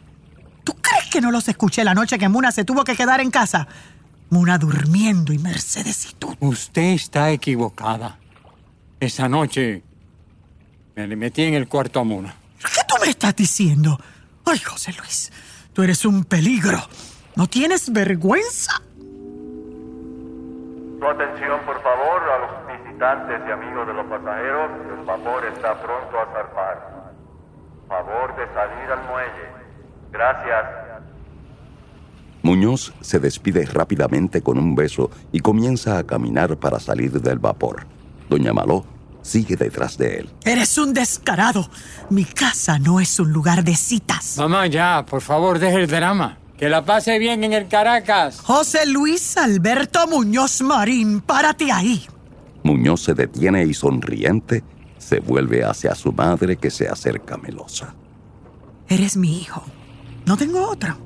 ¿Tú 0.65 0.73
crees 0.81 1.05
que 1.09 1.21
no 1.21 1.31
los 1.31 1.47
escuché 1.47 1.83
la 1.83 1.93
noche 1.93 2.17
que 2.17 2.27
Muna 2.27 2.51
se 2.51 2.65
tuvo 2.65 2.83
que 2.83 2.95
quedar 2.95 3.21
en 3.21 3.31
casa? 3.31 3.67
Muna 4.29 4.57
durmiendo 4.57 5.31
y 5.31 5.37
Mercedes 5.37 6.09
y 6.11 6.15
tú. 6.15 6.35
Usted 6.39 6.93
está 6.93 7.31
equivocada. 7.31 8.19
Esa 8.99 9.29
noche 9.29 9.83
me 10.99 11.07
le 11.07 11.15
metí 11.15 11.43
en 11.43 11.53
el 11.53 11.69
cuarto 11.69 12.01
a 12.01 12.03
Muna. 12.03 12.35
¿Qué 12.59 12.81
tú 12.85 12.95
me 13.01 13.09
estás 13.09 13.33
diciendo? 13.33 13.97
Ay, 14.45 14.59
José 14.59 14.93
Luis, 14.99 15.31
tú 15.71 15.81
eres 15.81 16.03
un 16.03 16.25
peligro. 16.25 16.77
¿No 17.37 17.47
tienes 17.47 17.89
vergüenza? 17.93 18.81
Su 20.99 21.05
atención, 21.05 21.61
por 21.65 21.81
favor, 21.81 22.21
a 22.21 22.39
los 22.39 22.83
visitantes 22.83 23.39
y 23.47 23.51
amigos 23.51 23.87
de 23.87 23.93
los 23.93 24.05
pasajeros. 24.07 24.71
El 24.99 25.05
vapor 25.05 25.45
está 25.45 25.81
pronto 25.81 26.19
a 26.19 26.25
zarpar. 26.33 27.13
Favor 27.87 28.35
de 28.35 28.45
salir 28.53 28.91
al 28.91 29.07
muelle. 29.07 29.47
Gracias. 30.11 30.65
Muñoz 32.41 32.93
se 32.99 33.19
despide 33.19 33.65
rápidamente 33.65 34.41
con 34.41 34.57
un 34.57 34.75
beso 34.75 35.09
y 35.31 35.39
comienza 35.39 35.97
a 35.97 36.03
caminar 36.03 36.57
para 36.57 36.81
salir 36.81 37.21
del 37.21 37.39
vapor. 37.39 37.85
Doña 38.29 38.51
Maló 38.51 38.98
sigue 39.29 39.55
detrás 39.55 39.97
de 39.97 40.19
él. 40.19 40.29
Eres 40.43 40.77
un 40.77 40.93
descarado. 40.93 41.69
Mi 42.09 42.25
casa 42.25 42.79
no 42.79 42.99
es 42.99 43.19
un 43.19 43.31
lugar 43.31 43.63
de 43.63 43.75
citas. 43.75 44.37
Mamá, 44.37 44.67
ya, 44.67 45.05
por 45.05 45.21
favor, 45.21 45.59
deje 45.59 45.77
el 45.77 45.87
drama. 45.87 46.37
Que 46.57 46.67
la 46.67 46.83
pase 46.83 47.19
bien 47.19 47.43
en 47.43 47.53
el 47.53 47.67
Caracas. 47.67 48.41
José 48.41 48.85
Luis 48.85 49.37
Alberto 49.37 50.07
Muñoz 50.07 50.61
Marín, 50.61 51.21
párate 51.21 51.71
ahí. 51.71 52.05
Muñoz 52.63 53.01
se 53.01 53.13
detiene 53.13 53.63
y 53.63 53.73
sonriente 53.73 54.63
se 54.97 55.21
vuelve 55.21 55.63
hacia 55.63 55.95
su 55.95 56.11
madre 56.11 56.57
que 56.57 56.69
se 56.69 56.89
acerca 56.89 57.37
melosa. 57.37 57.95
Eres 58.89 59.15
mi 59.15 59.39
hijo. 59.39 59.63
No 60.25 60.35
tengo 60.35 60.67
otro. 60.67 60.97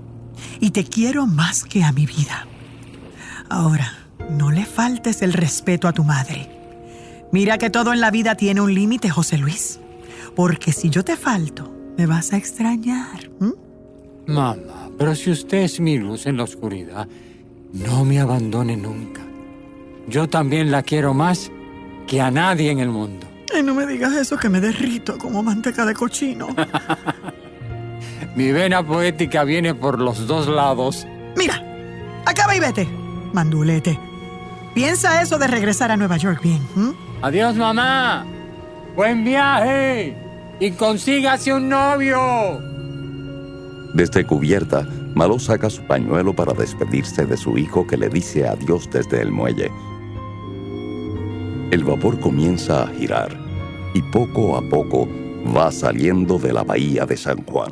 Y 0.59 0.71
te 0.71 0.83
quiero 0.85 1.27
más 1.27 1.63
que 1.63 1.83
a 1.83 1.91
mi 1.91 2.05
vida. 2.05 2.47
Ahora, 3.49 3.93
no 4.29 4.49
le 4.49 4.65
faltes 4.65 5.21
el 5.21 5.33
respeto 5.33 5.87
a 5.87 5.93
tu 5.93 6.03
madre. 6.03 6.62
Mira 7.33 7.57
que 7.57 7.71
todo 7.71 7.93
en 7.93 7.99
la 7.99 8.11
vida 8.11 8.35
tiene 8.35 8.61
un 8.61 8.75
límite, 8.75 9.09
José 9.09 9.39
Luis. 9.39 9.79
Porque 10.35 10.71
si 10.71 10.91
yo 10.91 11.03
te 11.03 11.17
falto, 11.17 11.67
me 11.97 12.05
vas 12.05 12.31
a 12.31 12.37
extrañar. 12.37 13.31
¿m? 13.41 13.53
Mamá, 14.27 14.91
pero 14.99 15.15
si 15.15 15.31
usted 15.31 15.63
es 15.63 15.79
mi 15.79 15.97
luz 15.97 16.27
en 16.27 16.37
la 16.37 16.43
oscuridad, 16.43 17.07
no 17.71 18.05
me 18.05 18.19
abandone 18.19 18.77
nunca. 18.77 19.21
Yo 20.07 20.29
también 20.29 20.69
la 20.69 20.83
quiero 20.83 21.15
más 21.15 21.51
que 22.05 22.21
a 22.21 22.29
nadie 22.29 22.69
en 22.69 22.77
el 22.77 22.89
mundo. 22.89 23.25
Ay, 23.51 23.63
no 23.63 23.73
me 23.73 23.87
digas 23.87 24.13
eso 24.13 24.37
que 24.37 24.49
me 24.49 24.61
derrito 24.61 25.17
como 25.17 25.41
manteca 25.41 25.87
de 25.87 25.95
cochino. 25.95 26.49
Mi 28.35 28.51
vena 28.51 28.85
poética 28.85 29.43
viene 29.43 29.73
por 29.73 29.99
los 29.99 30.27
dos 30.27 30.47
lados. 30.47 31.07
Mira, 31.35 31.63
acaba 32.27 32.55
y 32.55 32.59
vete, 32.59 32.87
mandulete. 33.33 33.99
Piensa 34.75 35.19
eso 35.23 35.39
de 35.39 35.47
regresar 35.47 35.89
a 35.89 35.97
Nueva 35.97 36.17
York 36.17 36.39
bien. 36.43 36.61
¿m? 36.77 36.93
Adiós, 37.23 37.55
mamá. 37.55 38.25
Buen 38.97 39.23
viaje. 39.23 40.13
Y 40.59 40.71
consígase 40.71 41.53
un 41.53 41.69
novio. 41.69 42.19
Desde 43.93 44.25
cubierta, 44.25 44.85
Maló 45.15 45.39
saca 45.39 45.69
su 45.69 45.83
pañuelo 45.83 46.35
para 46.35 46.51
despedirse 46.51 47.25
de 47.25 47.37
su 47.37 47.57
hijo 47.57 47.87
que 47.87 47.95
le 47.95 48.09
dice 48.09 48.45
adiós 48.45 48.89
desde 48.91 49.21
el 49.21 49.31
muelle. 49.31 49.71
El 51.71 51.85
vapor 51.85 52.19
comienza 52.19 52.83
a 52.83 52.87
girar 52.87 53.31
y 53.93 54.01
poco 54.01 54.57
a 54.57 54.61
poco 54.61 55.07
va 55.55 55.71
saliendo 55.71 56.37
de 56.37 56.51
la 56.51 56.65
bahía 56.65 57.05
de 57.05 57.15
San 57.15 57.41
Juan. 57.45 57.71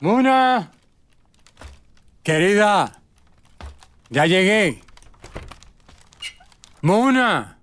Muna. 0.00 0.72
Querida. 2.22 2.98
Ya 4.08 4.24
llegué. 4.24 4.85
Muna. 6.86 7.58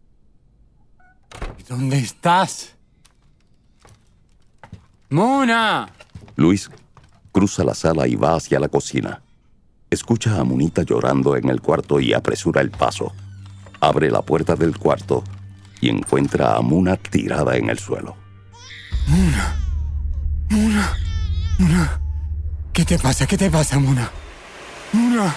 ¿Y 1.58 1.64
¿Dónde 1.64 1.98
estás? 1.98 2.76
Muna. 5.10 5.88
Luis 6.36 6.70
cruza 7.32 7.64
la 7.64 7.74
sala 7.74 8.06
y 8.06 8.16
va 8.16 8.36
hacia 8.36 8.60
la 8.60 8.68
cocina. 8.68 9.22
Escucha 9.90 10.38
a 10.38 10.44
Munita 10.44 10.84
llorando 10.84 11.38
en 11.38 11.48
el 11.48 11.62
cuarto 11.62 12.02
y 12.02 12.12
apresura 12.12 12.60
el 12.60 12.72
paso. 12.72 13.14
Abre 13.80 14.12
la 14.12 14.22
puerta 14.22 14.58
del 14.58 14.78
cuarto 14.78 15.24
y 15.80 15.88
encuentra 15.88 16.58
a 16.58 16.62
Muna 16.62 16.98
tirada 16.98 17.56
en 17.56 17.70
el 17.70 17.80
suelo. 17.80 18.18
Muna. 19.08 19.56
Muna. 20.50 20.98
Muna. 21.60 22.02
¿Qué 22.74 22.84
te 22.84 23.00
pasa? 23.00 23.26
¿Qué 23.26 23.38
te 23.38 23.50
pasa, 23.50 23.80
Muna? 23.80 24.12
Muna. 24.92 25.34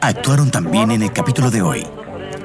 Actuaron 0.00 0.50
también 0.50 0.90
en 0.90 1.02
el 1.02 1.12
capítulo 1.12 1.50
de 1.50 1.62
hoy. 1.62 1.86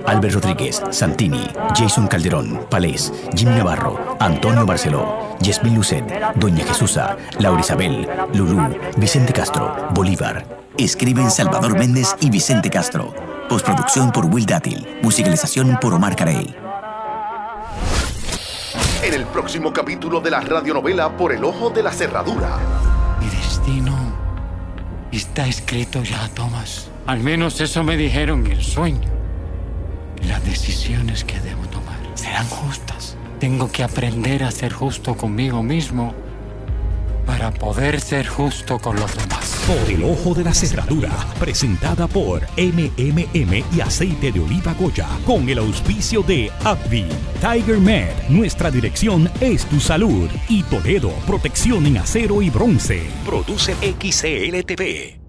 Albert 0.05 0.35
Rodríguez, 0.35 0.81
Santini, 0.89 1.45
Jason 1.75 2.07
Calderón, 2.07 2.65
Palés, 2.69 3.11
Jim 3.35 3.49
Navarro, 3.49 4.17
Antonio 4.19 4.65
Barceló, 4.65 5.35
Yasmín 5.39 5.75
Lucet, 5.75 6.05
Doña 6.35 6.65
Jesusa, 6.65 7.17
Laura 7.39 7.61
Isabel, 7.61 8.07
Lulú, 8.33 8.75
Vicente 8.97 9.33
Castro, 9.33 9.89
Bolívar. 9.91 10.45
Escriben 10.77 11.31
Salvador 11.31 11.77
Méndez 11.77 12.15
y 12.19 12.29
Vicente 12.29 12.69
Castro. 12.69 13.13
Postproducción 13.49 14.11
por 14.11 14.25
Will 14.25 14.45
Dátil. 14.45 14.99
Musicalización 15.01 15.77
por 15.81 15.93
Omar 15.93 16.15
Carey. 16.15 16.55
En 19.03 19.13
el 19.13 19.25
próximo 19.25 19.73
capítulo 19.73 20.21
de 20.21 20.31
la 20.31 20.41
radionovela 20.41 21.15
Por 21.17 21.31
el 21.31 21.43
Ojo 21.43 21.69
de 21.69 21.83
la 21.83 21.91
Cerradura. 21.91 22.57
Está 25.17 25.47
escrito 25.47 26.03
ya, 26.03 26.29
Thomas. 26.35 26.91
Al 27.07 27.21
menos 27.21 27.59
eso 27.59 27.83
me 27.83 27.97
dijeron 27.97 28.45
en 28.45 28.51
el 28.51 28.63
sueño. 28.63 29.09
Las 30.27 30.45
decisiones 30.45 31.23
que 31.23 31.39
debo 31.39 31.63
tomar. 31.71 31.97
serán 32.13 32.47
justas. 32.47 33.17
Tengo 33.39 33.71
que 33.71 33.81
aprender 33.81 34.43
a 34.43 34.51
ser 34.51 34.73
justo 34.73 35.17
conmigo 35.17 35.63
mismo 35.63 36.13
para 37.27 37.51
poder 37.51 37.99
ser 38.01 38.25
justo 38.25 38.79
con 38.79 38.95
los 38.95 39.15
demás. 39.15 39.61
Por 39.67 39.91
el 39.91 40.03
ojo 40.03 40.33
de 40.33 40.45
la 40.45 40.53
cerradura, 40.53 41.11
presentada 41.39 42.07
por 42.07 42.41
MMM 42.57 43.63
y 43.75 43.81
aceite 43.81 44.31
de 44.31 44.39
oliva 44.39 44.73
Goya, 44.73 45.07
con 45.25 45.47
el 45.47 45.59
auspicio 45.59 46.23
de 46.23 46.49
Abby, 46.63 47.05
Tiger 47.41 47.79
Med, 47.79 48.09
nuestra 48.29 48.71
dirección 48.71 49.29
es 49.41 49.65
tu 49.65 49.79
salud, 49.79 50.29
y 50.47 50.63
Toledo, 50.63 51.11
protección 51.27 51.85
en 51.85 51.97
acero 51.97 52.41
y 52.41 52.49
bronce. 52.49 53.03
Produce 53.25 53.75
XCLTV. 53.75 55.26